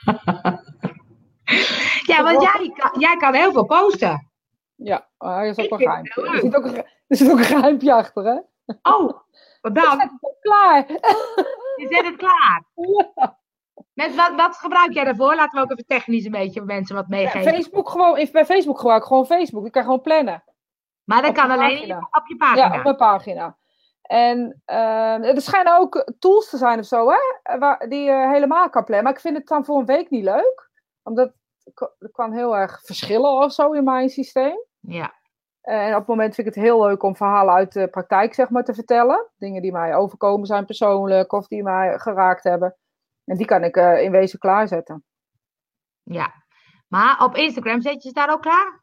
[2.18, 4.32] Ja, want jij kan, jij kan heel veel posten.
[4.76, 6.22] Ja, er is ook een geheimpje.
[6.32, 8.40] Er zit ook een, ge- er zit ook een geheimpje achter, hè?
[8.92, 9.20] Oh,
[9.62, 10.86] wat Dan het klaar.
[11.82, 12.64] Je zet het klaar.
[12.76, 13.38] Ja.
[13.94, 15.36] Met wat, wat gebruik jij daarvoor?
[15.36, 17.54] Laten we ook even technisch een beetje mensen wat meegeven.
[17.54, 19.66] Facebook gewoon, bij Facebook gebruik ik gewoon Facebook.
[19.66, 20.44] Ik kan gewoon plannen.
[21.04, 21.98] maar dat op kan alleen pagina.
[22.12, 22.66] op je pagina.
[22.68, 23.58] Ja, op mijn pagina.
[24.02, 27.58] En ehm, er schijnen ook tools te zijn of zo, hè?
[27.58, 29.04] Waar, die je helemaal kan plannen.
[29.04, 30.70] Maar ik vind het dan voor een week niet leuk.
[31.04, 31.32] Omdat
[32.00, 34.58] dat kan heel erg verschillen of zo in mijn systeem.
[34.80, 35.14] Ja.
[35.62, 38.50] En op het moment vind ik het heel leuk om verhalen uit de praktijk zeg
[38.50, 39.30] maar, te vertellen.
[39.38, 42.78] Dingen die mij overkomen zijn persoonlijk of die mij geraakt hebben.
[43.26, 45.04] En die kan ik uh, in wezen klaarzetten.
[46.04, 46.34] Ja.
[46.88, 48.82] Maar op Instagram zet je ze daar ook klaar?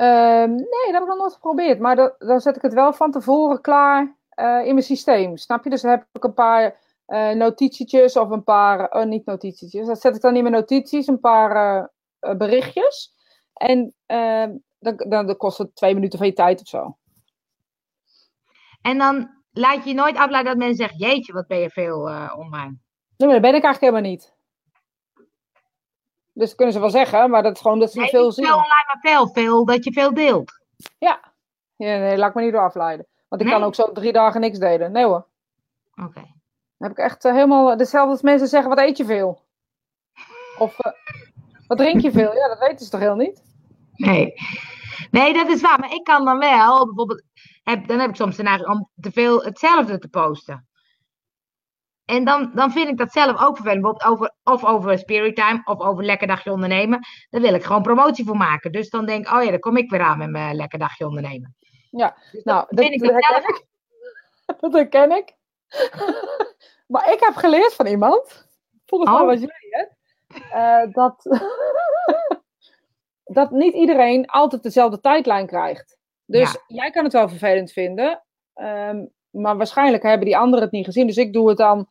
[0.00, 1.78] Uh, nee, dat heb ik nog nooit geprobeerd.
[1.78, 5.36] Maar dan, dan zet ik het wel van tevoren klaar uh, in mijn systeem.
[5.36, 5.70] Snap je?
[5.70, 10.00] Dus dan heb ik een paar uh, notitietjes of een paar, oh, niet notitietjes, dat
[10.00, 11.80] zet ik dan in mijn notities, een paar
[12.20, 13.14] uh, berichtjes.
[13.52, 16.96] En dan, dan, dan, kost het twee minuten van je tijd of zo.
[18.82, 21.98] En dan laat je nooit afleiden dat mensen zeggen, jeetje, wat ben je veel
[22.36, 22.78] online.
[23.16, 24.34] Nee, maar dat ben ik eigenlijk helemaal niet.
[26.32, 28.44] Dus dat kunnen ze wel zeggen, maar dat is gewoon dat ze nee, veel zien.
[28.44, 30.52] Veel online, maar veel, veel, dat je veel deelt.
[30.98, 31.32] Ja.
[31.76, 33.06] ja nee, laat me niet door afleiden.
[33.28, 33.56] Want ik nee?
[33.56, 34.92] kan ook zo drie dagen niks delen.
[34.92, 35.26] Nee hoor.
[35.94, 36.08] Oké.
[36.08, 36.34] Okay.
[36.82, 39.42] Dan heb ik echt uh, helemaal dezelfde als mensen zeggen, wat eet je veel?
[40.58, 40.92] Of uh,
[41.66, 42.34] wat drink je veel?
[42.34, 43.42] Ja, dat weten ze toch heel niet?
[43.92, 44.34] Nee.
[45.10, 45.78] Nee, dat is waar.
[45.78, 47.22] Maar ik kan dan wel, bijvoorbeeld,
[47.62, 50.68] heb, dan heb ik soms de neiging om te veel hetzelfde te posten.
[52.04, 53.82] En dan, dan vind ik dat zelf ook vervelend.
[53.82, 57.00] Bijvoorbeeld over, of over Spirit Time of over Lekker Dagje Ondernemen.
[57.30, 58.72] Daar wil ik gewoon promotie voor maken.
[58.72, 61.06] Dus dan denk ik, oh ja, dan kom ik weer aan met mijn Lekker Dagje
[61.06, 61.56] Ondernemen.
[61.90, 63.66] Ja, dus nou, dat, vind ik dat, herken ik.
[64.60, 65.34] dat herken ik.
[66.86, 68.48] Maar ik heb geleerd van iemand,
[68.86, 69.26] volgens mij oh.
[69.26, 69.96] was jullie het,
[70.54, 71.40] uh, dat,
[73.38, 75.98] dat niet iedereen altijd dezelfde tijdlijn krijgt.
[76.24, 76.60] Dus ja.
[76.66, 78.22] jij kan het wel vervelend vinden,
[78.54, 81.06] um, maar waarschijnlijk hebben die anderen het niet gezien.
[81.06, 81.88] Dus ik doe het dan,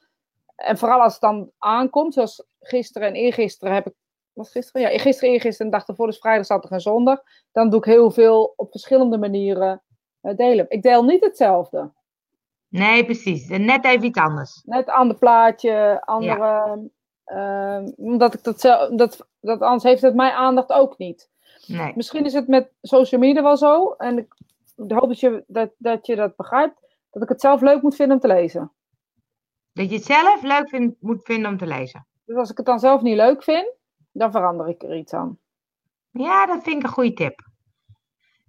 [0.55, 3.93] en vooral als het dan aankomt, zoals gisteren en eergisteren heb ik,
[4.33, 4.81] was gisteren?
[4.81, 7.21] Ja, gisteren, eergisteren en dag ervoor, dus vrijdag, zaterdag en zondag.
[7.51, 9.81] Dan doe ik heel veel op verschillende manieren
[10.21, 10.65] uh, delen.
[10.69, 11.91] Ik deel niet hetzelfde.
[12.71, 13.47] Nee, precies.
[13.47, 14.61] Net even iets anders.
[14.65, 16.89] Net ander plaatje, andere.
[17.25, 17.79] Ja.
[17.79, 21.29] Uh, omdat ik dat, zelf, dat, dat anders heeft het mijn aandacht ook niet.
[21.67, 21.93] Nee.
[21.95, 23.91] Misschien is het met social media wel zo.
[23.91, 24.33] En ik
[24.75, 26.79] hoop dat je dat, dat je dat begrijpt.
[27.11, 28.71] Dat ik het zelf leuk moet vinden om te lezen.
[29.73, 32.07] Dat je het zelf leuk vind, moet vinden om te lezen.
[32.25, 33.73] Dus als ik het dan zelf niet leuk vind,
[34.11, 35.39] dan verander ik er iets aan.
[36.09, 37.49] Ja, dat vind ik een goede tip.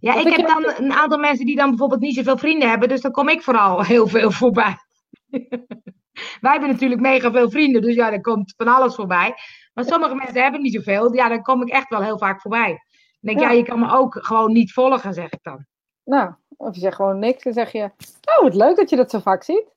[0.03, 3.01] Ja, ik heb dan een aantal mensen die dan bijvoorbeeld niet zoveel vrienden hebben, dus
[3.01, 4.77] dan kom ik vooral heel veel voorbij.
[6.41, 9.35] Wij hebben natuurlijk mega veel vrienden, dus ja, er komt van alles voorbij.
[9.75, 12.69] Maar sommige mensen hebben niet zoveel, ja, dan kom ik echt wel heel vaak voorbij.
[12.69, 12.79] Dan
[13.21, 13.51] denk ja.
[13.51, 15.67] ja, je kan me ook gewoon niet volgen, zeg ik dan.
[16.05, 17.91] Nou, of je zegt gewoon niks en zeg je,
[18.37, 19.75] oh, wat leuk dat je dat zo vaak ziet.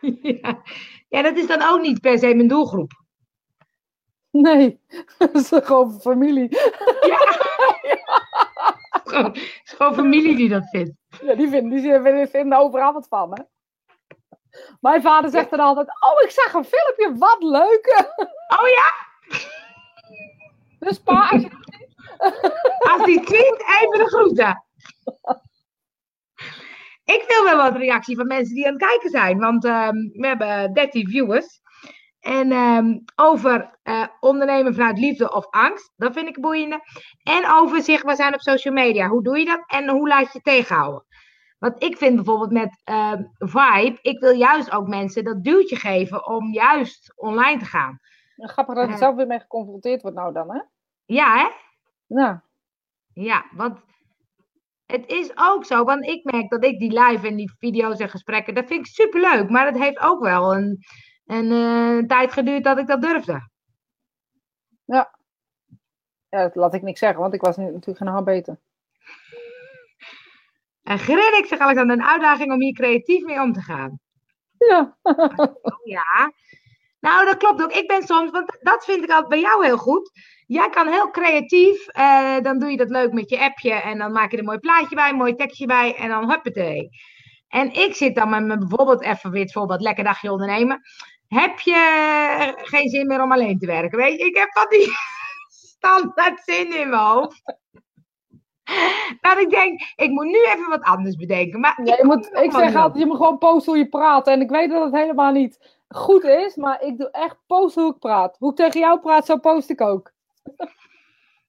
[0.42, 0.62] ja.
[1.08, 2.92] ja, dat is dan ook niet per se mijn doelgroep.
[4.30, 4.80] Nee,
[5.18, 6.48] dat is gewoon familie.
[7.00, 7.50] Ja.
[9.12, 10.92] Het is gewoon familie die dat vindt.
[11.22, 11.82] Ja, die vinden,
[12.14, 13.42] die vinden overal wat van, hè?
[14.80, 18.06] Mijn vader zegt dan altijd, oh, ik zag een filmpje, wat leuk.
[18.60, 19.10] Oh ja?
[20.78, 21.50] Dus pa, als, je...
[22.90, 24.64] als die tweet, even de groeten.
[27.04, 30.26] Ik wil wel wat reactie van mensen die aan het kijken zijn, want um, we
[30.26, 31.60] hebben 13 viewers.
[32.22, 35.92] En um, over uh, ondernemen vanuit liefde of angst.
[35.96, 36.80] Dat vind ik boeiende.
[37.22, 39.08] En over zichtbaar zijn op social media.
[39.08, 41.04] Hoe doe je dat en hoe laat je tegenhouden?
[41.58, 43.98] Want ik vind bijvoorbeeld met uh, Vibe.
[44.02, 48.00] Ik wil juist ook mensen dat duwtje geven om juist online te gaan.
[48.36, 50.60] Grappig dat je uh, zelf weer mee geconfronteerd wordt nou dan, hè?
[51.04, 51.48] Ja, hè?
[52.06, 52.44] Ja.
[53.12, 53.78] Ja, want
[54.86, 55.84] het is ook zo.
[55.84, 58.54] Want ik merk dat ik die live en die video's en gesprekken.
[58.54, 59.50] Dat vind ik superleuk.
[59.50, 60.78] Maar het heeft ook wel een
[61.32, 63.48] en uh, een tijd geduurd dat ik dat durfde.
[64.84, 65.18] Ja.
[66.28, 68.58] Ja, dat laat ik niks zeggen, want ik was natuurlijk geen haar beter.
[70.82, 73.98] En grin ik zeg aan een uitdaging om hier creatief mee om te gaan.
[74.58, 74.96] Ja.
[75.96, 76.32] ja.
[77.00, 77.72] Nou, dat klopt ook.
[77.72, 80.10] Ik ben soms, want dat vind ik altijd bij jou heel goed.
[80.46, 84.12] Jij kan heel creatief, uh, dan doe je dat leuk met je appje en dan
[84.12, 86.88] maak je er een mooi plaatje bij, een mooi tekstje bij en dan huppatee.
[87.48, 90.80] En ik zit dan met me bijvoorbeeld even weer bijvoorbeeld lekker dagje ondernemen
[91.34, 93.98] heb je geen zin meer om alleen te werken.
[93.98, 94.92] Weet je, ik heb van die
[95.76, 97.42] standaard zin in mijn hoofd.
[99.20, 101.60] Dat ik denk, ik moet nu even wat anders bedenken.
[101.60, 104.26] Maar ik, moet, ik zeg altijd, je moet gewoon posten hoe je praat.
[104.26, 107.92] En ik weet dat het helemaal niet goed is, maar ik doe echt posten hoe
[107.92, 108.36] ik praat.
[108.38, 110.12] Hoe ik tegen jou praat, zo post ik ook.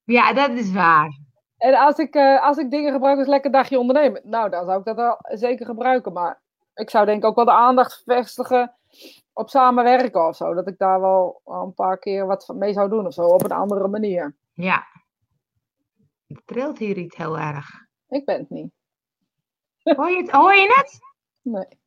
[0.05, 1.19] Ja, dat is waar.
[1.57, 4.79] En als ik, uh, als ik dingen gebruik als lekker dagje ondernemen, nou, dan zou
[4.79, 6.13] ik dat wel zeker gebruiken.
[6.13, 6.41] Maar
[6.73, 8.73] ik zou denk ik ook wel de aandacht vestigen
[9.33, 10.53] op samenwerken of zo.
[10.53, 13.51] Dat ik daar wel een paar keer wat mee zou doen of zo, op een
[13.51, 14.35] andere manier.
[14.53, 14.85] Ja.
[16.27, 17.69] Het trilt hier iets heel erg.
[18.07, 18.71] Ik ben het niet.
[19.97, 20.31] Hoor je het?
[20.31, 20.99] Hoor je het?
[21.41, 21.81] Nee.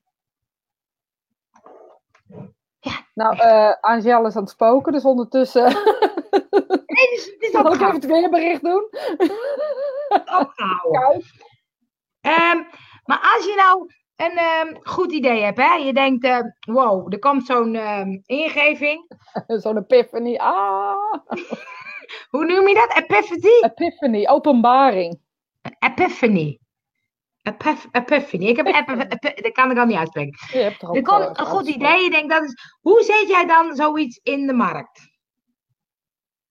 [2.81, 3.07] Ja.
[3.15, 5.65] Nou, uh, Angel is aan het spoken, dus ondertussen.
[6.87, 8.89] nee, dus het is ik even het weerbericht doen?
[10.09, 11.23] opgehouden.
[12.21, 12.63] Ehm,
[13.05, 15.75] maar als je nou een ehm, goed idee hebt, hè?
[15.75, 19.07] je denkt, eh, wow, er komt zo'n ehm, ingeving.
[19.63, 20.37] Zo'n epiphany.
[20.37, 20.95] Ah,
[22.31, 22.97] Hoe noem je dat?
[22.97, 23.61] Epiphany?
[23.61, 25.21] epiphany, openbaring.
[25.79, 26.59] Epiphany.
[27.43, 28.47] Epiph- Epiphany.
[28.47, 28.67] Ik heb
[29.13, 30.39] epi- dat kan ik al niet uitspreken.
[30.53, 32.03] Je hebt er Er komt wel een goed idee.
[32.05, 35.15] Je denkt, dat is, hoe zet jij dan zoiets in de markt?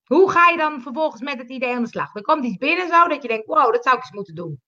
[0.06, 2.16] Hoe ga je dan vervolgens met het idee aan de slag?
[2.16, 4.62] Er komt iets binnen zo dat je denkt, wow, dat zou ik eens moeten doen.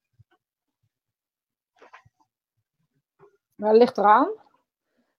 [3.57, 4.29] Nou, het ligt eraan.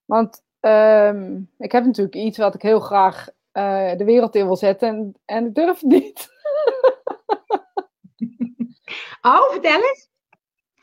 [0.05, 4.57] Want ehm, ik heb natuurlijk iets wat ik heel graag eh, de wereld in wil
[4.57, 4.89] zetten.
[4.89, 6.28] En, en ik durf het niet.
[9.22, 10.09] Oh, vertel eens.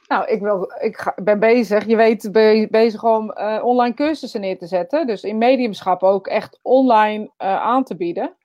[0.08, 1.86] Nou, ik, wil, ik ga- ben bezig.
[1.86, 5.08] Je weet, be- bezig om eh, online cursussen neer te zetten.
[5.08, 8.36] Dus in mediumschap ook echt online eh, aan te bieden.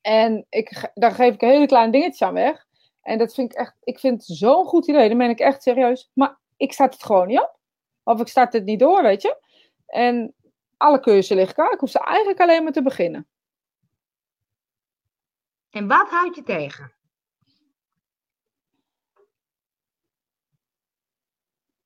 [0.00, 2.66] En ik, daar geef ik een hele kleine dingetjes aan weg.
[3.02, 5.08] En dat vind ik echt, ik vind het zo'n goed idee.
[5.08, 6.10] Dan ben ik echt serieus.
[6.14, 7.58] Maar ik start het gewoon niet op.
[8.10, 9.36] Of ik start het niet door, weet je.
[9.86, 10.34] En
[10.76, 11.72] alle cursussen liggen klaar.
[11.72, 13.26] Ik hoef ze eigenlijk alleen maar te beginnen.
[15.70, 16.92] En wat houd je tegen?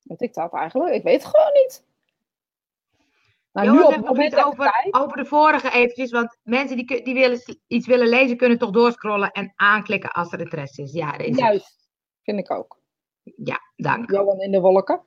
[0.03, 0.95] Weet ik dat eigenlijk?
[0.95, 1.87] Ik weet het gewoon niet.
[3.53, 4.95] Nou, nu op zegt het over, tijd.
[4.95, 9.31] over de vorige eventjes, want mensen die, die willen, iets willen lezen, kunnen toch doorscrollen
[9.31, 10.93] en aanklikken als er interesse is.
[10.93, 11.19] Ja.
[11.19, 11.89] Juist,
[12.23, 12.81] vind ik ook.
[13.23, 14.11] ja dank.
[14.11, 15.05] Johan in de wolken.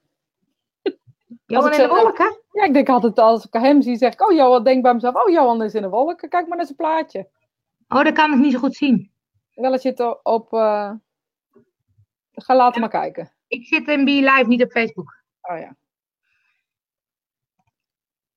[1.45, 2.39] Johan ik in de wolken?
[2.51, 5.15] Ja, ik denk altijd als ik hem zie, zeg ik, oh Johan, denk bij mezelf,
[5.15, 6.29] oh Johan is in de wolken.
[6.29, 7.27] Kijk maar naar zijn plaatje.
[7.87, 9.11] Oh, dat kan ik niet zo goed zien.
[9.53, 10.91] Wel als je het op, eh,
[12.31, 13.33] ga laten maar kijken.
[13.47, 15.15] Ik zit in Be Live, niet op Facebook.
[15.41, 15.75] Oh ja.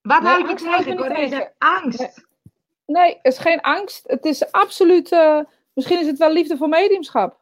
[0.02, 1.52] Wat Nee, houd je tegen, tegen.
[1.58, 2.26] Angst.
[2.86, 4.08] Nee, het is geen angst.
[4.08, 5.40] Het is absoluut, eh,
[5.72, 7.38] misschien is het wel liefde voor mediumschap.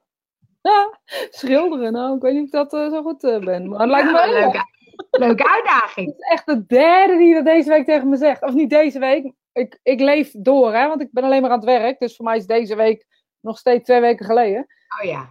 [0.62, 0.98] Ja,
[1.30, 3.68] schilderen, nou, ik weet niet of ik dat eh, zo goed ben.
[3.68, 4.76] Maar het lijkt me Ja, leuk.
[5.10, 6.06] Leuke, uitdaging.
[6.10, 8.42] Het is echt de derde die dat deze week tegen me zegt.
[8.42, 9.32] Of niet deze week.
[9.52, 11.98] Ik, ik leef door, hè, want ik ben alleen maar aan het werk.
[11.98, 13.06] Dus voor mij is deze week
[13.40, 14.66] nog steeds twee weken geleden.
[15.00, 15.28] Oh ja.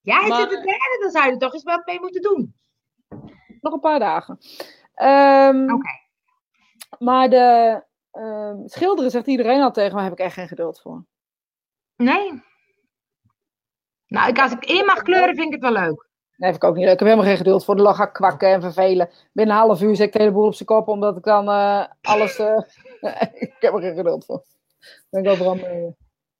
[0.00, 0.98] Ja, is Maar- het de derde?
[1.00, 2.54] Dan zou je er toch eens wat mee moeten doen.
[3.60, 4.38] Nog een paar dagen.
[4.94, 6.00] Ehm, Oké.
[6.98, 11.04] Maar de ehm, schilderen zegt iedereen al tegen me, heb ik echt geen geduld voor.
[11.96, 12.42] Nee.
[14.06, 16.08] Nou, ik, als ik in mag kleuren, vind ik het wel leuk.
[16.36, 16.92] Nee, heb ik ook niet leuk.
[16.92, 17.76] Ik heb helemaal geen geduld voor.
[17.76, 19.10] Dan ga ik kwakken en vervelen.
[19.32, 21.48] Binnen een half uur zet ik de hele boel op zijn kop, omdat ik dan
[21.48, 22.38] eh, alles...
[22.38, 22.58] eh,
[23.32, 24.44] ik heb er geen geduld voor.
[25.10, 25.94] Ben ik overal mee.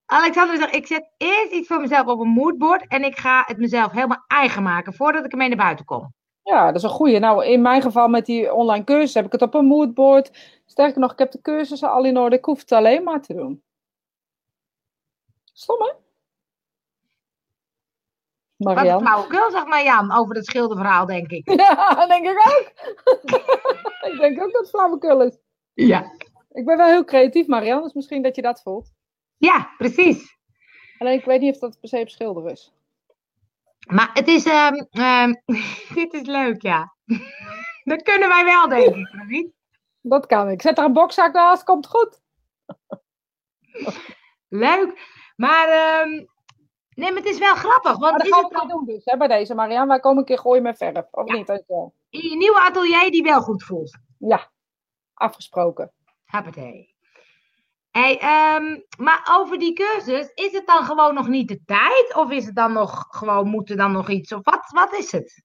[0.06, 3.58] Alexander zegt, ik zet eerst iets voor mezelf op een moodboard en ik ga het
[3.58, 6.14] mezelf helemaal eigen maken voordat ik ermee naar buiten kom.
[6.42, 7.18] Ja, dat is een goeie.
[7.18, 10.60] Nou, in mijn geval met die online cursus heb ik het op een moodboard.
[10.66, 12.36] Sterker nog, ik heb de cursussen al in orde.
[12.36, 13.62] Ik hoef het alleen maar te doen.
[15.52, 15.92] Stom, hè?
[18.62, 19.06] Wat een Marianne.
[19.06, 21.50] flauwekul, zegt Marjan, over het schilderverhaal, denk ik.
[21.60, 22.72] Ja, dat denk ik ook.
[24.12, 25.38] ik denk ook dat het flauwekul is.
[25.74, 26.12] Ja.
[26.52, 27.82] Ik ben wel heel creatief, Marianne.
[27.82, 28.92] Dus misschien dat je dat voelt.
[29.36, 30.36] Ja, precies.
[30.98, 32.72] Alleen ik weet niet of dat per se op schilder is.
[33.86, 35.34] Maar het is, ehm, ehm,
[35.94, 36.94] dit is leuk, ja.
[37.84, 39.24] Dat kunnen wij wel, denk ik.
[39.26, 39.52] niet?
[40.00, 40.62] Dat kan ik.
[40.62, 42.20] Zet er een bokzak naast, komt goed.
[44.48, 45.10] Leuk.
[45.36, 46.24] Maar, ehm,
[46.94, 47.98] nee, maar het is wel grappig.
[47.98, 49.54] Want dat is gaan het we doen dus, hè, bij deze.
[49.54, 51.06] Marianne, wij komen een keer gooien met verf.
[51.10, 51.34] Of Ja.
[51.34, 51.46] niet?
[51.46, 51.62] Dat
[52.08, 53.98] je nieuwe atelier die wel goed voelt?
[54.18, 54.50] Ja,
[55.14, 55.92] afgesproken.
[56.24, 56.94] Happatee.
[57.90, 62.14] Hey, ehm, maar over die cursus, is het dan gewoon nog niet de tijd?
[62.14, 64.32] Of is het dan nog gewoon, moet er dan nog iets?
[64.32, 65.42] Of wat, wat is het?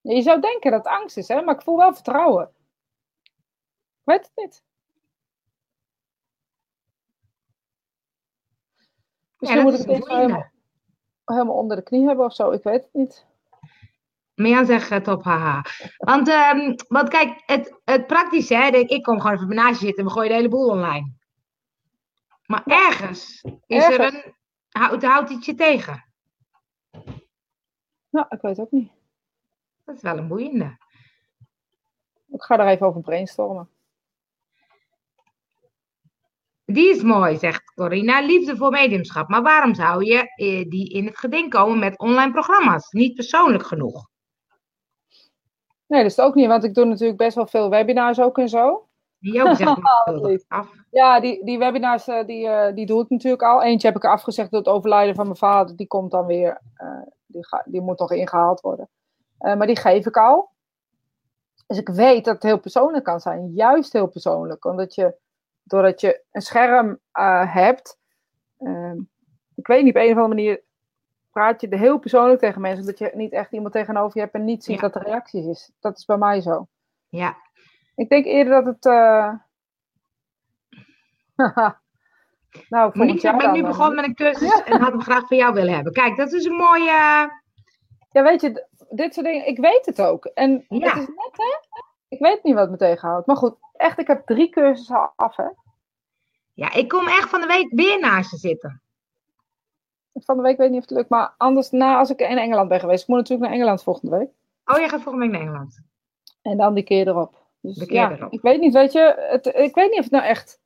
[0.00, 1.42] Je zou denken dat het angst is, hè?
[1.42, 2.50] maar ik voel wel vertrouwen.
[3.22, 4.62] Ik weet het niet.
[9.38, 10.50] Misschien dat moet ik het helemaal,
[11.24, 12.50] helemaal onder de knie hebben of zo.
[12.50, 13.26] Ik weet het niet.
[14.34, 15.64] Mirjam zegt het op haha.
[15.96, 19.86] Want, ehm, want kijk, het, het praktische, hè, denk, ik kom gewoon even naast je
[19.86, 21.12] zitten en we gooien de hele boel online.
[22.46, 24.34] Maar ergens is er een,
[24.68, 26.04] houdt, houdt iets je tegen.
[28.10, 28.92] Nou, ik weet het ook niet.
[29.84, 30.76] Dat is wel een boeiende.
[32.28, 33.68] Ik ga er even over brainstormen.
[36.66, 38.20] Die is mooi, zegt Corina.
[38.20, 39.28] Liefde voor mediumschap.
[39.28, 42.90] Maar waarom zou je eh, die in het geding komen met online programma's?
[42.90, 44.08] Niet persoonlijk genoeg.
[45.86, 48.38] Nee, dat is het ook niet, want ik doe natuurlijk best wel veel webinars ook
[48.38, 48.88] en zo.
[49.18, 49.58] Die ook
[50.22, 50.44] lief.
[50.48, 50.68] af.
[50.90, 53.62] Ja, die, die webinars eh, die, eh, die doe ik natuurlijk al.
[53.62, 55.76] Eentje heb ik afgezegd door het overlijden van mijn vader.
[55.76, 56.60] Die komt dan weer,
[57.26, 58.88] die, ga, die moet nog ingehaald worden.
[59.38, 60.50] Maar die geef ik al.
[61.66, 63.52] Dus ik weet dat het heel persoonlijk kan zijn.
[63.54, 64.64] Juist heel persoonlijk.
[64.64, 65.14] Omdat je
[65.66, 67.98] doordat je een scherm eh, hebt,
[68.58, 68.98] ehm,
[69.54, 70.60] ik weet niet, op een of andere manier
[71.30, 74.34] praat je er heel persoonlijk tegen mensen, dat je niet echt iemand tegenover je hebt
[74.34, 74.80] en niet ziet Ja.
[74.80, 75.70] wat de reacties is.
[75.80, 76.66] Dat is bij mij zo.
[77.08, 77.36] Ja,
[77.94, 78.86] Ik denk eerder dat het.
[78.86, 79.32] eh,
[82.68, 85.36] nou, Monique jaar ben nu eh, begonnen met een cursus en had hem graag van
[85.36, 85.92] jou willen hebben.
[85.92, 87.30] Kijk, dat is een mooie...
[88.10, 90.24] Ja, weet je, dit soort dingen, ik weet het ook.
[90.24, 90.78] En Ja.
[90.88, 91.65] het is net, hè?
[92.08, 93.26] Ik weet niet wat me tegenhoudt.
[93.26, 95.46] Maar goed, echt, ik heb drie cursussen af, hè?
[96.52, 98.80] Ja, ik kom echt van de week weer naast je zitten.
[100.14, 102.38] Van de week weet ik niet of het lukt, maar anders na als ik in
[102.38, 103.02] Engeland ben geweest.
[103.02, 104.28] Ik moet natuurlijk naar Engeland volgende week.
[104.64, 105.80] Oh, jij gaat volgende week naar Engeland.
[106.42, 107.44] En dan die keer erop.
[107.60, 108.32] Dus De keer ja, erop.
[108.32, 110.60] ik weet niet, weet je, het, ik weet niet of het nou echt.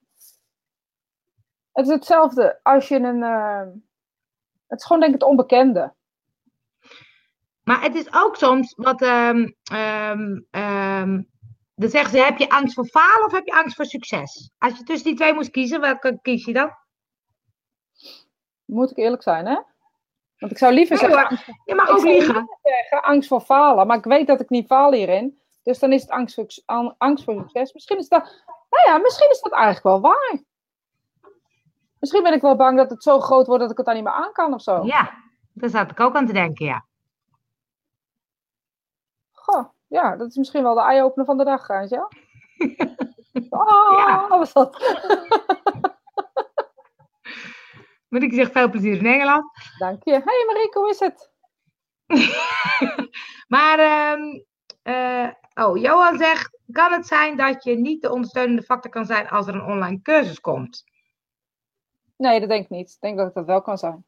[1.72, 3.22] Het is hetzelfde als je een.
[3.22, 3.60] eh,
[4.66, 5.94] het is gewoon denk ik het onbekende.
[7.62, 9.02] Maar het is ook soms wat...
[9.02, 11.22] ehm ehm ehm
[11.80, 14.50] dan zeggen ze, heb je angst voor falen of heb je angst voor succes?
[14.58, 16.70] Als je tussen die twee moest kiezen, welke kies je dan?
[18.64, 19.58] Moet ik eerlijk zijn, hè?
[20.38, 21.56] Want ik zou liever Nee, zeggen, hoor.
[21.64, 22.48] Je mag Ik ook liegen.
[22.62, 25.38] zeggen angst voor falen, maar ik weet dat ik niet faal hierin.
[25.62, 27.72] Dus dan is het angst voor, an- angst voor succes.
[27.72, 28.22] Misschien is dat,
[28.70, 30.42] nou ja, misschien is dat eigenlijk wel waar.
[31.98, 34.04] Misschien ben ik wel bang dat het zo groot wordt dat ik het dan niet
[34.04, 34.84] meer aan kan of zo.
[34.84, 35.10] Ja,
[35.52, 36.84] daar zat ik ook aan te denken, ja.
[39.90, 42.08] Ja, dat is misschien wel de eye-opener van de dag, weet je wel?
[43.50, 44.28] Oh, Ja.
[44.28, 44.78] wat was dat?
[48.08, 49.44] Maar ik zeg veel plezier in Engeland.
[49.78, 50.10] Dank je.
[50.10, 51.30] Hey Marieke, hoe is het?
[53.48, 54.40] Maar, ehm,
[54.82, 55.28] eh,
[55.66, 59.46] oh, Johan zegt, kan het zijn dat je niet de ondersteunende factor kan zijn als
[59.46, 60.84] er een online cursus komt?
[62.16, 62.90] Nee, dat denk ik niet.
[62.90, 64.04] Ik denk dat het dat wel kan zijn.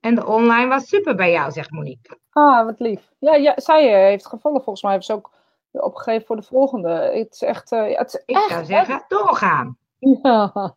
[0.00, 2.18] En de online was super bij jou, zegt Monique.
[2.30, 3.08] Ah, wat lief.
[3.18, 4.64] Ja, ja zij eh, heeft gevolgd.
[4.64, 5.30] Volgens mij heeft ze ook
[5.70, 6.88] opgegeven voor de volgende.
[6.90, 7.72] Het is echt...
[7.72, 9.78] eh, het is Ik echt, zou zeggen, doorgaan.
[9.98, 10.74] Ja.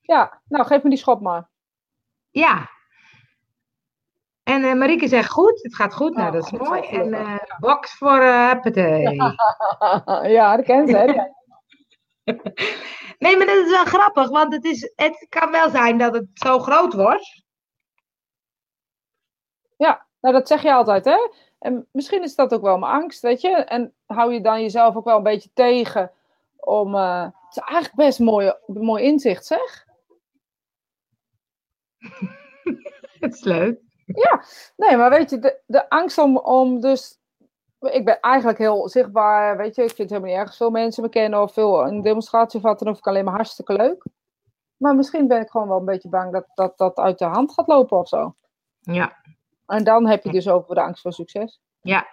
[0.00, 1.48] ja, nou geef me die schop maar.
[2.30, 2.70] Ja.
[4.42, 6.14] En eh, Marieke zegt goed, het gaat goed.
[6.16, 6.82] Nou, Oh, dat is mooi.
[6.82, 9.14] En eh, box voor uh, huppatee.
[10.38, 10.96] ja, dat kent ze.
[10.96, 11.32] hè?
[13.18, 16.26] Nee, maar dat is wel grappig, want het, is, het kan wel zijn dat het
[16.34, 17.43] zo groot wordt.
[19.76, 21.28] Ja, nou dat zeg je altijd, hè?
[21.58, 23.48] En misschien is dat ook wel mijn angst, weet je?
[23.48, 26.10] En hou je dan jezelf ook wel een beetje tegen
[26.56, 26.94] om...
[26.94, 29.86] eh, het is eigenlijk best mooi, mooi inzicht, zeg.
[33.20, 33.80] Het is leuk.
[34.76, 37.18] Nee, maar weet je, de, de angst om, om dus...
[37.80, 39.82] Ik ben eigenlijk heel zichtbaar, weet je.
[39.82, 42.64] Ik vind het helemaal niet erg veel mensen me kennen of veel een demonstratie of
[42.64, 44.04] wat dan ik alleen maar hartstikke leuk.
[44.76, 47.52] Maar misschien ben ik gewoon wel een beetje bang dat dat, dat uit de hand
[47.52, 48.34] gaat lopen of zo.
[48.80, 49.16] Ja,
[49.66, 51.60] En dan heb je dus over de angst voor succes.
[51.80, 52.06] ja.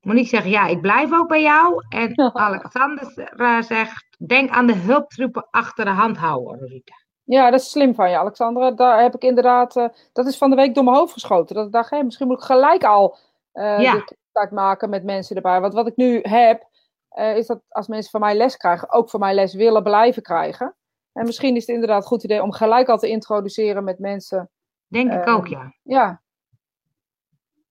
[0.00, 1.84] Monique zegt, ja, ik blijf ook bij jou.
[1.88, 6.94] En Alexander zegt, denk aan de hulptroepen achter de hand houden, Rosita.
[7.24, 8.70] Ja, dat is slim van je, Alexandra.
[8.70, 11.54] Daar heb ik inderdaad, eh, dat is van de week door mijn hoofd geschoten.
[11.54, 13.16] Dat ik dacht, misschien moet ik gelijk al
[13.52, 14.04] eh Ja.
[14.04, 15.60] contact maken met mensen erbij.
[15.60, 16.68] Want wat ik nu heb,
[17.08, 20.22] eh, is dat als mensen van mij les krijgen, ook van mij les willen blijven
[20.22, 20.76] krijgen.
[21.12, 24.50] En misschien is het inderdaad een goed idee om gelijk al te introduceren met mensen.
[24.86, 25.74] Denk ik ook, ja.
[25.82, 26.21] Ja,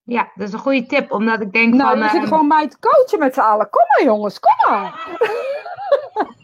[0.04, 1.97] Ja, dat is een goede tip, omdat ik denk nou, van...
[1.97, 3.70] we ehm, zitten gewoon mij te coachen met z'n allen.
[3.70, 4.99] Kom maar jongens, kom maar.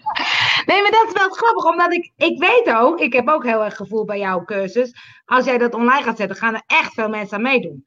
[0.65, 3.63] Nee, maar dat is wel grappig, omdat ik, ik weet ook, ik heb ook heel
[3.63, 4.95] erg gevoel bij jouw cursus.
[5.25, 7.83] Als jij dat online gaat zetten, gaan er echt veel mensen aan meedoen.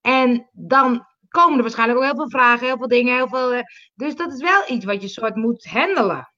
[0.00, 3.52] En dan komen er waarschijnlijk ook heel veel vragen, heel veel dingen, heel veel.
[3.52, 3.62] eh,
[3.94, 6.32] dus dat is wel iets wat je soort moet handelen.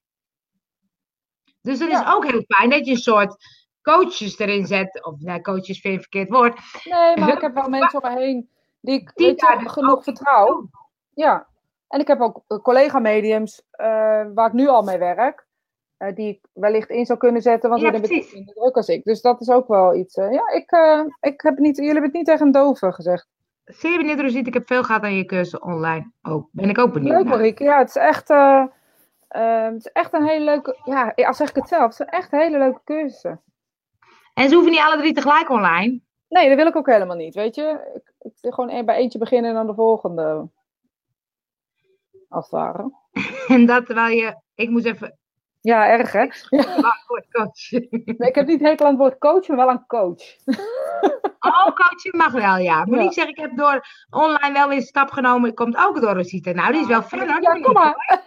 [1.61, 2.01] Dus het Ja.
[2.09, 3.37] is ook heel fijn dat je een soort
[3.83, 5.05] coaches erin zet.
[5.05, 6.59] Of nee, coaches vind ik een verkeerd woord.
[6.85, 8.49] Nee, maar ik heb wel mensen om me heen
[8.83, 10.68] die ik Die weet je, daar dus genoeg vertrouw.
[11.14, 11.47] Ja,
[11.89, 13.87] en ik heb ook eh, collega-mediums eh,
[14.35, 15.47] waar ik nu al mee werk,
[15.97, 18.76] eh, die ik wellicht in zou kunnen zetten, want Ja, die hebben het minder druk
[18.76, 19.05] als ik.
[19.05, 20.14] Dus dat is ook wel iets.
[20.14, 20.76] ja, ik,
[21.20, 23.28] ik heb niet, jullie hebben het niet tegen een dove gezegd.
[23.64, 24.47] Zeer benieuwd, Rosita.
[24.49, 26.11] Ik heb veel gehad aan je cursus online.
[26.22, 26.49] Ook.
[26.53, 27.37] Ben ik ook benieuwd Leuk, naar.
[27.37, 27.64] Marieke.
[27.64, 28.28] Ja, het is echt,
[29.28, 32.30] het is echt een hele leuke, ja, al zeg ik het zelf, het zijn echt
[32.30, 33.43] hele leuke cursussen.
[34.35, 36.01] En ze hoeven niet alle drie tegelijk online.
[36.28, 37.91] Nee, dat wil ik ook helemaal niet, weet je.
[37.95, 38.12] Ik,
[38.51, 40.49] gewoon één bij eentje beginnen en dan de volgende.
[42.28, 42.90] Als het ware.
[43.49, 44.36] En dat terwijl je.
[44.55, 45.18] Ik moest even.
[45.61, 46.26] Ja, erg hè?
[47.30, 47.70] Coach.
[47.90, 50.22] Nee, ik heb niet hekel aan het woord coach, maar wel aan coach.
[51.45, 52.84] Oh, coaching mag wel, ja.
[52.84, 53.03] Moet Ja.
[53.03, 55.55] niet zeggen, ik heb door online wel weer een stap genomen.
[55.55, 56.53] Komt ook door Rosita.
[56.53, 57.43] Nou, die is wel hoor.
[57.43, 58.20] Ja, kom maar.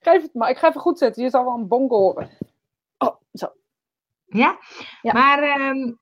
[0.00, 0.50] Geef het maar.
[0.50, 1.22] Ik ga even goed zetten.
[1.22, 2.30] Je zal wel een bonk horen.
[2.98, 3.46] Oh, zo.
[4.24, 4.58] Ja?
[5.02, 5.12] Ja.
[5.12, 5.92] Maar, ehm,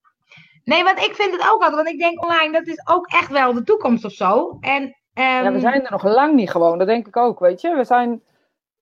[0.64, 1.74] nee, want ik vind het ook altijd.
[1.74, 4.56] Want ik denk online, dat is ook echt wel de toekomst of zo.
[4.60, 6.78] En, ehm, Ja, we zijn er nog lang niet gewoon.
[6.78, 7.74] Dat denk ik ook, weet je.
[7.76, 8.22] We zijn...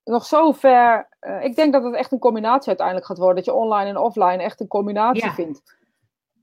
[0.05, 1.09] nog zo ver.
[1.21, 3.37] eh, ik denk dat het echt een combinatie uiteindelijk gaat worden.
[3.37, 5.33] Dat je online en offline echt een combinatie Ja.
[5.33, 5.63] vindt.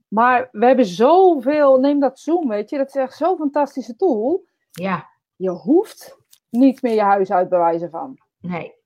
[0.08, 1.78] Maar we hebben zoveel.
[1.80, 2.76] Neem dat Zoom, weet je.
[2.76, 4.44] Dat is echt zo'n fantastische tool.
[4.70, 6.16] Ja, Je hoeft
[6.50, 8.18] niet meer je huis uit bewijzen van.
[8.40, 8.78] nee.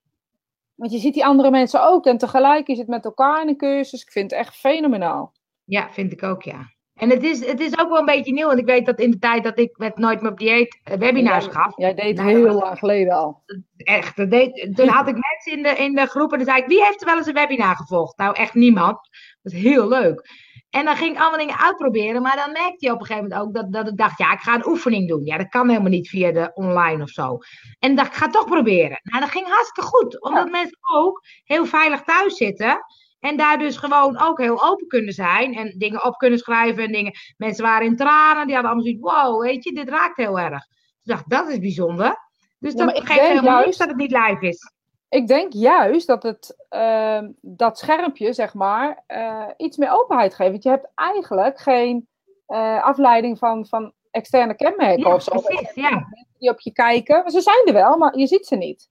[0.75, 2.07] Want je ziet die andere mensen ook.
[2.07, 4.03] En tegelijk is het met elkaar in een cursus.
[4.03, 5.33] Ik vind het echt fenomenaal.
[5.65, 6.73] Ja, vind ik ook, ja.
[6.95, 8.47] En het is, het is ook wel een beetje nieuw.
[8.47, 10.97] Want ik weet dat in de tijd dat ik met Nooit meer op dieet eh,
[10.97, 11.73] webinars gaf.
[11.77, 13.43] Jij deed Nou, heel lang geleden al.
[13.77, 16.59] Echt, dat deed, toen had ik mensen in de, in de groep en dan zei
[16.61, 18.19] ik, wie heeft er wel eens een webinar gevolgd?
[18.19, 18.99] Nou, echt niemand.
[19.43, 20.29] Dat is heel leuk.
[20.71, 23.47] En dan ging ik allemaal dingen uitproberen, maar dan merkte je op een gegeven moment
[23.47, 25.25] ook dat, dat ik dacht, ja, ik ga een oefening doen.
[25.25, 27.39] Ja, dat kan helemaal niet via de online of zo.
[27.79, 29.01] En dacht, ik ga het toch proberen.
[29.03, 32.85] Nou, dat ging hartstikke goed, omdat mensen ook heel veilig thuis zitten.
[33.25, 35.55] En daar dus gewoon ook heel open kunnen zijn.
[35.55, 36.85] En dingen op kunnen schrijven.
[36.85, 37.13] En dingen.
[37.37, 38.47] Mensen waren in tranen.
[38.47, 39.01] Die hadden allemaal zoiets.
[39.13, 40.65] Wow, weet je, dit raakt heel erg.
[41.03, 42.17] Ik dacht, dat is bijzonder.
[42.59, 44.73] Dus Ja, dat geeft helemaal juist- niks dat het niet live is.
[45.09, 50.51] Ik denk juist dat het, ehm, dat schermpje, zeg maar, eh, iets meer openheid geeft.
[50.51, 52.09] Want je hebt eigenlijk geen
[52.47, 55.41] eh, afleiding van, van externe kenmerken Ja, of zo.
[55.41, 55.75] precies.
[55.75, 56.07] Ja.
[56.39, 57.23] Die op je kijken.
[57.23, 58.89] Maar ze zijn er wel, maar je ziet ze niet.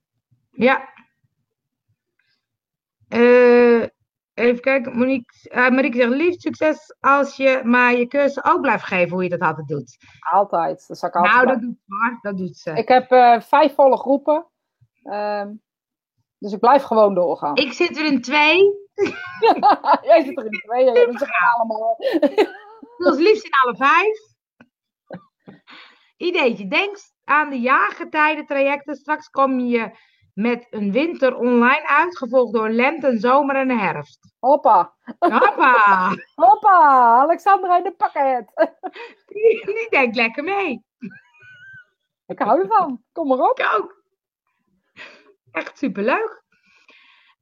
[0.51, 0.91] ja.
[4.33, 4.97] Even kijken.
[4.97, 9.23] Monique, eh, Marieke zegt, lief succes als je maar je cursus ook blijft geven hoe
[9.23, 9.97] je dat altijd doet.
[10.31, 10.87] Altijd.
[10.87, 12.17] Dat zal ik altijd Nou, dat doet ze.
[12.21, 12.71] Dat doet ze.
[12.71, 14.47] Ik heb eh, vijf volle groepen.
[15.03, 15.51] Ehm,
[16.37, 17.55] dus ik blijf gewoon doorgaan.
[17.55, 18.81] Ik zit er in twee.
[20.09, 20.93] Jij zit er in tweeën.
[20.93, 21.95] Dat zeggen allemaal.
[22.97, 24.31] Het liefst in alle vijf.
[26.17, 26.67] Ideetje.
[26.67, 28.95] Denk aan de jaargetijdentrajecten.
[28.95, 29.91] Straks kom je
[30.33, 34.33] met een winter online uit, gevolgd door lente, zomer en herfst.
[34.39, 34.93] Hoppa.
[35.19, 36.09] Hoppa!
[36.35, 36.79] Hoppa.
[37.19, 38.51] Alexandra in de pakket.
[39.25, 40.85] Die, die denkt lekker mee.
[42.27, 43.03] Ik hou ervan.
[43.11, 43.59] Kom maar op.
[43.59, 44.03] Ik ook.
[45.51, 46.42] Echt superleuk.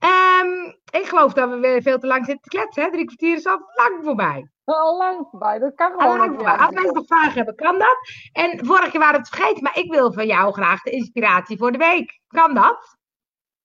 [0.02, 0.68] Ehm,
[1.02, 2.84] ik geloof dat we weer veel te lang zitten te kletsen.
[2.84, 2.92] Hè?
[2.92, 4.50] Drie kwartier is al lang voorbij.
[4.64, 5.60] Al lang voorbij.
[5.60, 6.18] Dat kan Al gewoon.
[6.18, 6.58] lang niet voorbij.
[6.58, 7.98] Als mensen nog vragen hebben, kan dat.
[8.32, 11.58] En vorige keer waren we het vergeten, maar ik wil van jou graag de inspiratie
[11.58, 12.20] voor de week.
[12.28, 12.98] Kan dat?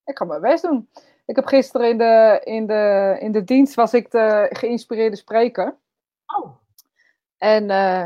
[0.04, 0.90] Ik ga mijn best doen.
[1.26, 5.76] Ik heb gisteren in de, in de, in de dienst was ik de geïnspireerde spreker.
[6.26, 6.56] Oh.
[7.38, 8.04] En eh,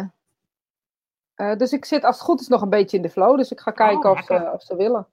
[1.34, 3.36] eh, dus ik zit als het goed is nog een beetje in de flow.
[3.36, 5.06] Dus ik ga kijken of, ze, of ze willen.